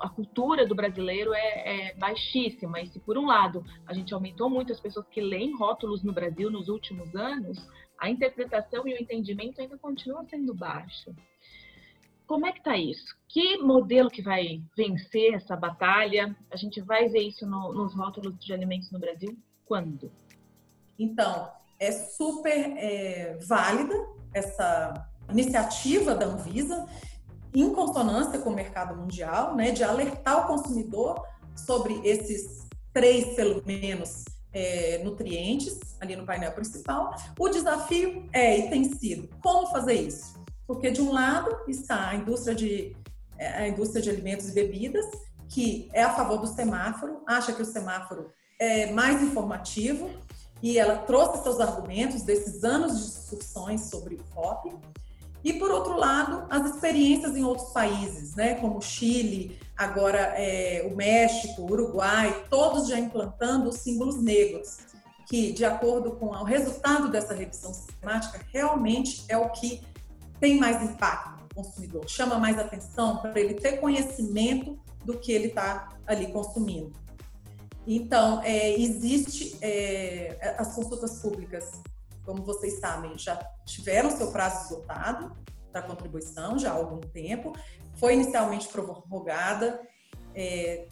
a 0.00 0.08
cultura 0.08 0.66
do 0.66 0.74
brasileiro 0.74 1.34
é, 1.34 1.88
é, 1.88 1.94
baixíssima. 1.96 2.80
E 2.80 2.86
se, 2.86 2.98
por 3.00 3.18
um 3.18 3.26
lado, 3.26 3.64
a 3.86 3.92
gente 3.92 4.14
aumentou 4.14 4.48
muito 4.48 4.72
as 4.72 4.80
pessoas 4.80 5.06
que 5.08 5.20
leem 5.20 5.56
rótulos 5.56 6.02
no 6.02 6.12
Brasil 6.12 6.50
nos 6.50 6.68
últimos 6.68 7.14
anos, 7.14 7.58
a 7.98 8.08
interpretação 8.08 8.88
e 8.88 8.94
o 8.94 9.02
entendimento 9.02 9.60
ainda 9.60 9.76
continuam 9.76 10.24
sendo 10.24 10.54
baixo. 10.54 11.14
Como 12.28 12.46
é 12.46 12.52
que 12.52 12.58
está 12.58 12.76
isso? 12.76 13.16
Que 13.26 13.56
modelo 13.56 14.10
que 14.10 14.20
vai 14.20 14.62
vencer 14.76 15.32
essa 15.32 15.56
batalha? 15.56 16.36
A 16.52 16.56
gente 16.56 16.78
vai 16.82 17.08
ver 17.08 17.22
isso 17.22 17.46
no, 17.46 17.72
nos 17.72 17.94
rótulos 17.94 18.38
de 18.38 18.52
alimentos 18.52 18.90
no 18.92 18.98
Brasil? 18.98 19.34
Quando? 19.64 20.12
Então, 20.98 21.50
é 21.80 21.90
super 21.90 22.76
é, 22.76 23.38
válida 23.46 23.94
essa 24.34 25.08
iniciativa 25.30 26.14
da 26.14 26.26
Anvisa, 26.26 26.86
em 27.54 27.72
consonância 27.72 28.38
com 28.40 28.50
o 28.50 28.54
mercado 28.54 28.94
mundial, 28.94 29.56
né, 29.56 29.70
de 29.70 29.82
alertar 29.82 30.44
o 30.44 30.46
consumidor 30.48 31.26
sobre 31.56 31.98
esses 32.04 32.68
três, 32.92 33.34
pelo 33.36 33.64
menos, 33.64 34.26
é, 34.52 34.98
nutrientes 35.02 35.96
ali 35.98 36.14
no 36.14 36.26
painel 36.26 36.52
principal. 36.52 37.14
O 37.38 37.48
desafio 37.48 38.28
é 38.34 38.58
e 38.58 38.68
tem 38.68 38.84
sido 38.84 39.28
como 39.42 39.66
fazer 39.68 39.94
isso? 39.94 40.37
Porque 40.68 40.90
de 40.92 41.02
um 41.02 41.10
lado 41.10 41.50
está 41.66 42.10
a 42.10 42.14
indústria 42.14 42.54
de 42.54 42.94
é, 43.38 43.48
a 43.48 43.68
indústria 43.68 44.02
de 44.02 44.10
alimentos 44.10 44.48
e 44.48 44.52
bebidas, 44.52 45.06
que 45.48 45.88
é 45.92 46.02
a 46.02 46.12
favor 46.12 46.38
do 46.38 46.46
semáforo, 46.46 47.22
acha 47.26 47.52
que 47.52 47.62
o 47.62 47.64
semáforo 47.64 48.32
é 48.58 48.90
mais 48.90 49.22
informativo 49.22 50.10
e 50.60 50.76
ela 50.76 50.98
trouxe 50.98 51.42
seus 51.42 51.60
argumentos 51.60 52.22
desses 52.22 52.64
anos 52.64 52.98
de 52.98 53.04
discussões 53.06 53.82
sobre 53.82 54.16
o 54.16 54.24
FOP. 54.34 54.76
E 55.44 55.52
por 55.52 55.70
outro 55.70 55.96
lado, 55.96 56.46
as 56.50 56.74
experiências 56.74 57.36
em 57.36 57.44
outros 57.44 57.70
países, 57.70 58.34
né, 58.34 58.56
como 58.56 58.82
Chile, 58.82 59.58
agora 59.76 60.18
é, 60.36 60.86
o 60.90 60.96
México, 60.96 61.62
Uruguai, 61.62 62.44
todos 62.50 62.88
já 62.88 62.98
implantando 62.98 63.68
os 63.68 63.76
símbolos 63.76 64.20
negros, 64.20 64.78
que, 65.28 65.52
de 65.52 65.64
acordo 65.64 66.12
com 66.12 66.26
o 66.26 66.42
resultado 66.42 67.08
dessa 67.08 67.34
revisão 67.34 67.72
sistemática, 67.72 68.40
realmente 68.52 69.24
é 69.28 69.36
o 69.36 69.50
que 69.50 69.80
tem 70.40 70.58
mais 70.58 70.82
impacto 70.82 71.42
no 71.42 71.62
consumidor, 71.62 72.08
chama 72.08 72.38
mais 72.38 72.58
atenção 72.58 73.18
para 73.18 73.38
ele 73.38 73.54
ter 73.54 73.78
conhecimento 73.78 74.78
do 75.04 75.18
que 75.18 75.32
ele 75.32 75.48
está 75.48 75.88
ali 76.06 76.30
consumindo. 76.32 76.92
Então, 77.86 78.42
é, 78.42 78.78
existe 78.78 79.56
é, 79.62 80.56
as 80.58 80.74
consultas 80.74 81.20
públicas, 81.20 81.70
como 82.24 82.44
vocês 82.44 82.78
sabem, 82.78 83.16
já 83.16 83.36
tiveram 83.64 84.10
seu 84.10 84.30
prazo 84.30 84.64
esgotado 84.64 85.34
da 85.72 85.80
contribuição 85.80 86.58
já 86.58 86.70
há 86.70 86.74
algum 86.74 87.00
tempo, 87.00 87.54
foi 87.96 88.14
inicialmente 88.14 88.68
prorrogada 88.68 89.80
é, 90.34 90.86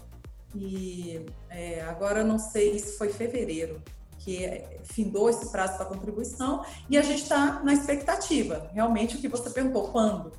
e 0.54 1.24
é, 1.50 1.82
agora 1.82 2.24
não 2.24 2.38
sei 2.38 2.78
se 2.78 2.96
foi 2.96 3.10
fevereiro, 3.10 3.82
que 4.26 4.64
findou 4.82 5.30
esse 5.30 5.52
prazo 5.52 5.76
para 5.76 5.86
contribuição 5.86 6.64
e 6.90 6.98
a 6.98 7.02
gente 7.02 7.22
está 7.22 7.62
na 7.62 7.72
expectativa, 7.72 8.68
realmente 8.74 9.16
o 9.16 9.20
que 9.20 9.28
você 9.28 9.48
perguntou, 9.50 9.92
quando? 9.92 10.32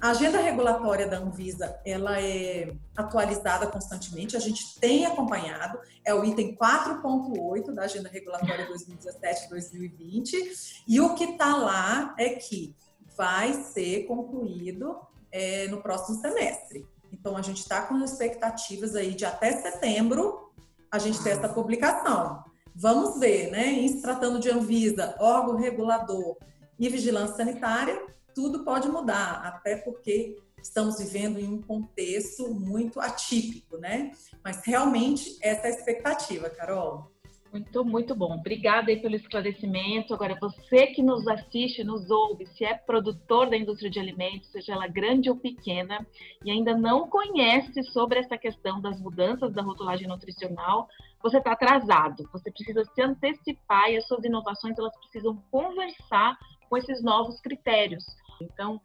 A 0.00 0.10
agenda 0.10 0.38
regulatória 0.38 1.08
da 1.08 1.18
Anvisa, 1.18 1.76
ela 1.84 2.20
é 2.20 2.72
atualizada 2.96 3.66
constantemente, 3.66 4.36
a 4.36 4.40
gente 4.40 4.78
tem 4.78 5.06
acompanhado, 5.06 5.80
é 6.04 6.14
o 6.14 6.24
item 6.24 6.54
4.8 6.54 7.72
da 7.72 7.82
agenda 7.82 8.08
regulatória 8.08 8.68
2017-2020, 8.68 10.84
e 10.86 11.00
o 11.00 11.14
que 11.14 11.24
está 11.24 11.56
lá 11.56 12.14
é 12.16 12.28
que 12.28 12.76
vai 13.16 13.54
ser 13.54 14.06
concluído 14.06 15.00
é, 15.32 15.66
no 15.66 15.82
próximo 15.82 16.20
semestre. 16.20 16.86
Então, 17.10 17.36
a 17.36 17.42
gente 17.42 17.58
está 17.58 17.82
com 17.82 17.98
expectativas 18.04 18.94
aí 18.94 19.14
de 19.14 19.24
até 19.24 19.50
setembro 19.62 20.52
a 20.92 20.98
gente 20.98 21.20
ter 21.22 21.30
essa 21.30 21.48
publicação. 21.48 22.44
Vamos 22.78 23.18
ver, 23.18 23.50
né? 23.50 23.72
Em 23.72 23.88
se 23.88 24.02
tratando 24.02 24.38
de 24.38 24.50
Anvisa, 24.50 25.16
órgão 25.18 25.56
regulador 25.56 26.36
e 26.78 26.90
vigilância 26.90 27.36
sanitária, 27.36 27.98
tudo 28.34 28.64
pode 28.64 28.86
mudar, 28.86 29.40
até 29.46 29.76
porque 29.76 30.36
estamos 30.62 30.98
vivendo 30.98 31.38
em 31.38 31.48
um 31.48 31.62
contexto 31.62 32.52
muito 32.52 33.00
atípico, 33.00 33.78
né? 33.78 34.12
Mas 34.44 34.60
realmente 34.62 35.38
essa 35.40 35.68
é 35.68 35.70
a 35.70 35.74
expectativa, 35.74 36.50
Carol. 36.50 37.10
Muito, 37.56 37.84
muito 37.86 38.14
bom. 38.14 38.34
Obrigada 38.34 38.90
aí 38.90 39.00
pelo 39.00 39.16
esclarecimento. 39.16 40.12
Agora, 40.12 40.36
você 40.38 40.88
que 40.88 41.02
nos 41.02 41.26
assiste, 41.26 41.82
nos 41.82 42.10
ouve, 42.10 42.44
se 42.48 42.66
é 42.66 42.74
produtor 42.74 43.48
da 43.48 43.56
indústria 43.56 43.90
de 43.90 43.98
alimentos, 43.98 44.50
seja 44.50 44.74
ela 44.74 44.86
grande 44.86 45.30
ou 45.30 45.36
pequena, 45.36 46.06
e 46.44 46.50
ainda 46.50 46.76
não 46.76 47.08
conhece 47.08 47.82
sobre 47.84 48.18
essa 48.18 48.36
questão 48.36 48.78
das 48.78 49.00
mudanças 49.00 49.54
da 49.54 49.62
rotulagem 49.62 50.06
nutricional, 50.06 50.86
você 51.22 51.38
está 51.38 51.52
atrasado. 51.52 52.28
Você 52.30 52.50
precisa 52.50 52.84
se 52.84 53.00
antecipar 53.00 53.90
e 53.90 53.96
as 53.96 54.06
suas 54.06 54.22
inovações 54.22 54.78
elas 54.78 54.94
precisam 54.98 55.42
conversar 55.50 56.36
com 56.68 56.76
esses 56.76 57.02
novos 57.02 57.40
critérios. 57.40 58.04
Então, 58.38 58.78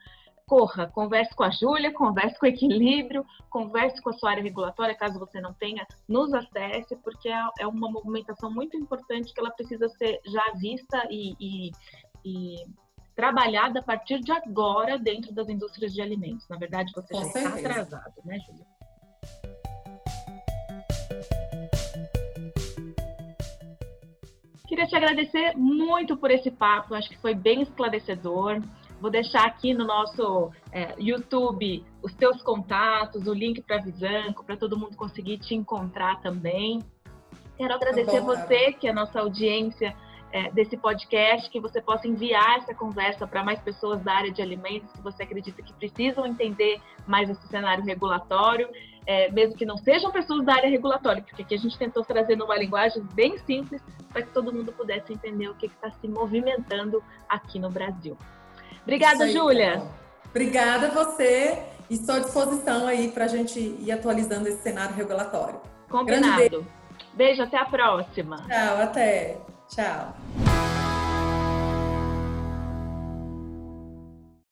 corra, 0.52 0.86
converse 0.86 1.34
com 1.34 1.44
a 1.44 1.50
Júlia, 1.50 1.94
converse 1.94 2.38
com 2.38 2.46
o 2.46 2.50
Equilíbrio, 2.50 3.26
converse 3.50 4.02
com 4.02 4.10
a 4.10 4.14
sua 4.14 4.32
área 4.32 4.44
regulatória, 4.44 4.94
caso 4.94 5.18
você 5.18 5.40
não 5.40 5.54
tenha, 5.54 5.88
nos 6.10 6.34
acesse, 6.34 6.94
porque 6.98 7.30
é, 7.30 7.42
é 7.60 7.66
uma 7.66 7.90
movimentação 7.90 8.52
muito 8.52 8.76
importante 8.76 9.34
que 9.34 9.40
ela 9.40 9.52
precisa 9.52 9.88
ser 9.88 10.20
já 10.26 10.44
vista 10.60 11.08
e, 11.10 11.36
e, 11.40 11.72
e 12.26 12.66
trabalhada 13.16 13.80
a 13.80 13.82
partir 13.82 14.20
de 14.20 14.30
agora 14.34 15.00
dentro 15.00 15.34
das 15.34 15.48
indústrias 15.48 15.94
de 15.94 16.02
alimentos. 16.02 16.46
Na 16.50 16.58
verdade, 16.58 16.92
você 16.94 17.14
com 17.14 17.24
já 17.24 17.30
certeza. 17.30 17.56
está 17.56 17.70
atrasado, 17.70 18.14
né, 18.26 18.38
Júlia? 18.40 18.66
Queria 24.68 24.86
te 24.86 24.98
agradecer 24.98 25.56
muito 25.56 26.18
por 26.18 26.30
esse 26.30 26.52
papo, 26.52 26.94
acho 26.94 27.08
que 27.08 27.18
foi 27.20 27.34
bem 27.34 27.62
esclarecedor. 27.62 28.62
Vou 29.02 29.10
deixar 29.10 29.48
aqui 29.48 29.74
no 29.74 29.84
nosso 29.84 30.52
é, 30.72 30.94
YouTube 31.00 31.84
os 32.04 32.14
teus 32.14 32.40
contatos, 32.44 33.26
o 33.26 33.34
link 33.34 33.60
para 33.60 33.78
a 33.78 33.82
Visanco, 33.82 34.44
para 34.44 34.56
todo 34.56 34.78
mundo 34.78 34.96
conseguir 34.96 35.40
te 35.40 35.56
encontrar 35.56 36.22
também. 36.22 36.84
Quero 37.58 37.74
agradecer 37.74 38.20
tá 38.20 38.22
bom, 38.22 38.28
você, 38.28 38.74
que 38.74 38.88
é 38.88 38.92
a 38.92 38.94
nossa 38.94 39.20
audiência 39.20 39.96
é, 40.32 40.52
desse 40.52 40.78
podcast, 40.78 41.50
que 41.50 41.60
você 41.60 41.82
possa 41.82 42.08
enviar 42.08 42.60
essa 42.60 42.76
conversa 42.76 43.26
para 43.26 43.44
mais 43.44 43.60
pessoas 43.60 44.04
da 44.04 44.14
área 44.14 44.32
de 44.32 44.40
alimentos 44.40 44.92
que 44.92 45.02
você 45.02 45.24
acredita 45.24 45.64
que 45.64 45.74
precisam 45.74 46.24
entender 46.28 46.80
mais 47.08 47.28
esse 47.28 47.48
cenário 47.48 47.84
regulatório, 47.84 48.70
é, 49.08 49.32
mesmo 49.32 49.58
que 49.58 49.66
não 49.66 49.78
sejam 49.78 50.12
pessoas 50.12 50.46
da 50.46 50.54
área 50.54 50.70
regulatória, 50.70 51.24
porque 51.24 51.42
aqui 51.42 51.56
a 51.56 51.58
gente 51.58 51.76
tentou 51.76 52.06
trazer 52.06 52.36
numa 52.36 52.56
linguagem 52.56 53.02
bem 53.16 53.36
simples 53.40 53.82
para 54.10 54.22
que 54.22 54.30
todo 54.32 54.54
mundo 54.54 54.72
pudesse 54.72 55.12
entender 55.12 55.50
o 55.50 55.56
que 55.56 55.66
está 55.66 55.90
se 55.90 56.08
movimentando 56.08 57.04
aqui 57.28 57.58
no 57.58 57.72
Brasil. 57.72 58.16
Obrigada, 58.84 59.30
Júlia. 59.30 59.84
Obrigada 60.30 60.88
a 60.88 60.90
você 60.90 61.62
e 61.90 61.96
estou 61.96 62.16
à 62.16 62.20
disposição 62.20 62.88
aí 62.88 63.10
para 63.12 63.26
a 63.26 63.28
gente 63.28 63.60
ir 63.60 63.92
atualizando 63.92 64.48
esse 64.48 64.62
cenário 64.62 64.96
regulatório. 64.96 65.60
Combinado. 65.90 66.38
Beijo. 66.38 66.68
beijo, 67.14 67.44
até 67.44 67.58
a 67.58 67.66
próxima. 67.66 68.38
Tchau, 68.48 68.82
até. 68.82 69.38
Tchau. 69.68 70.51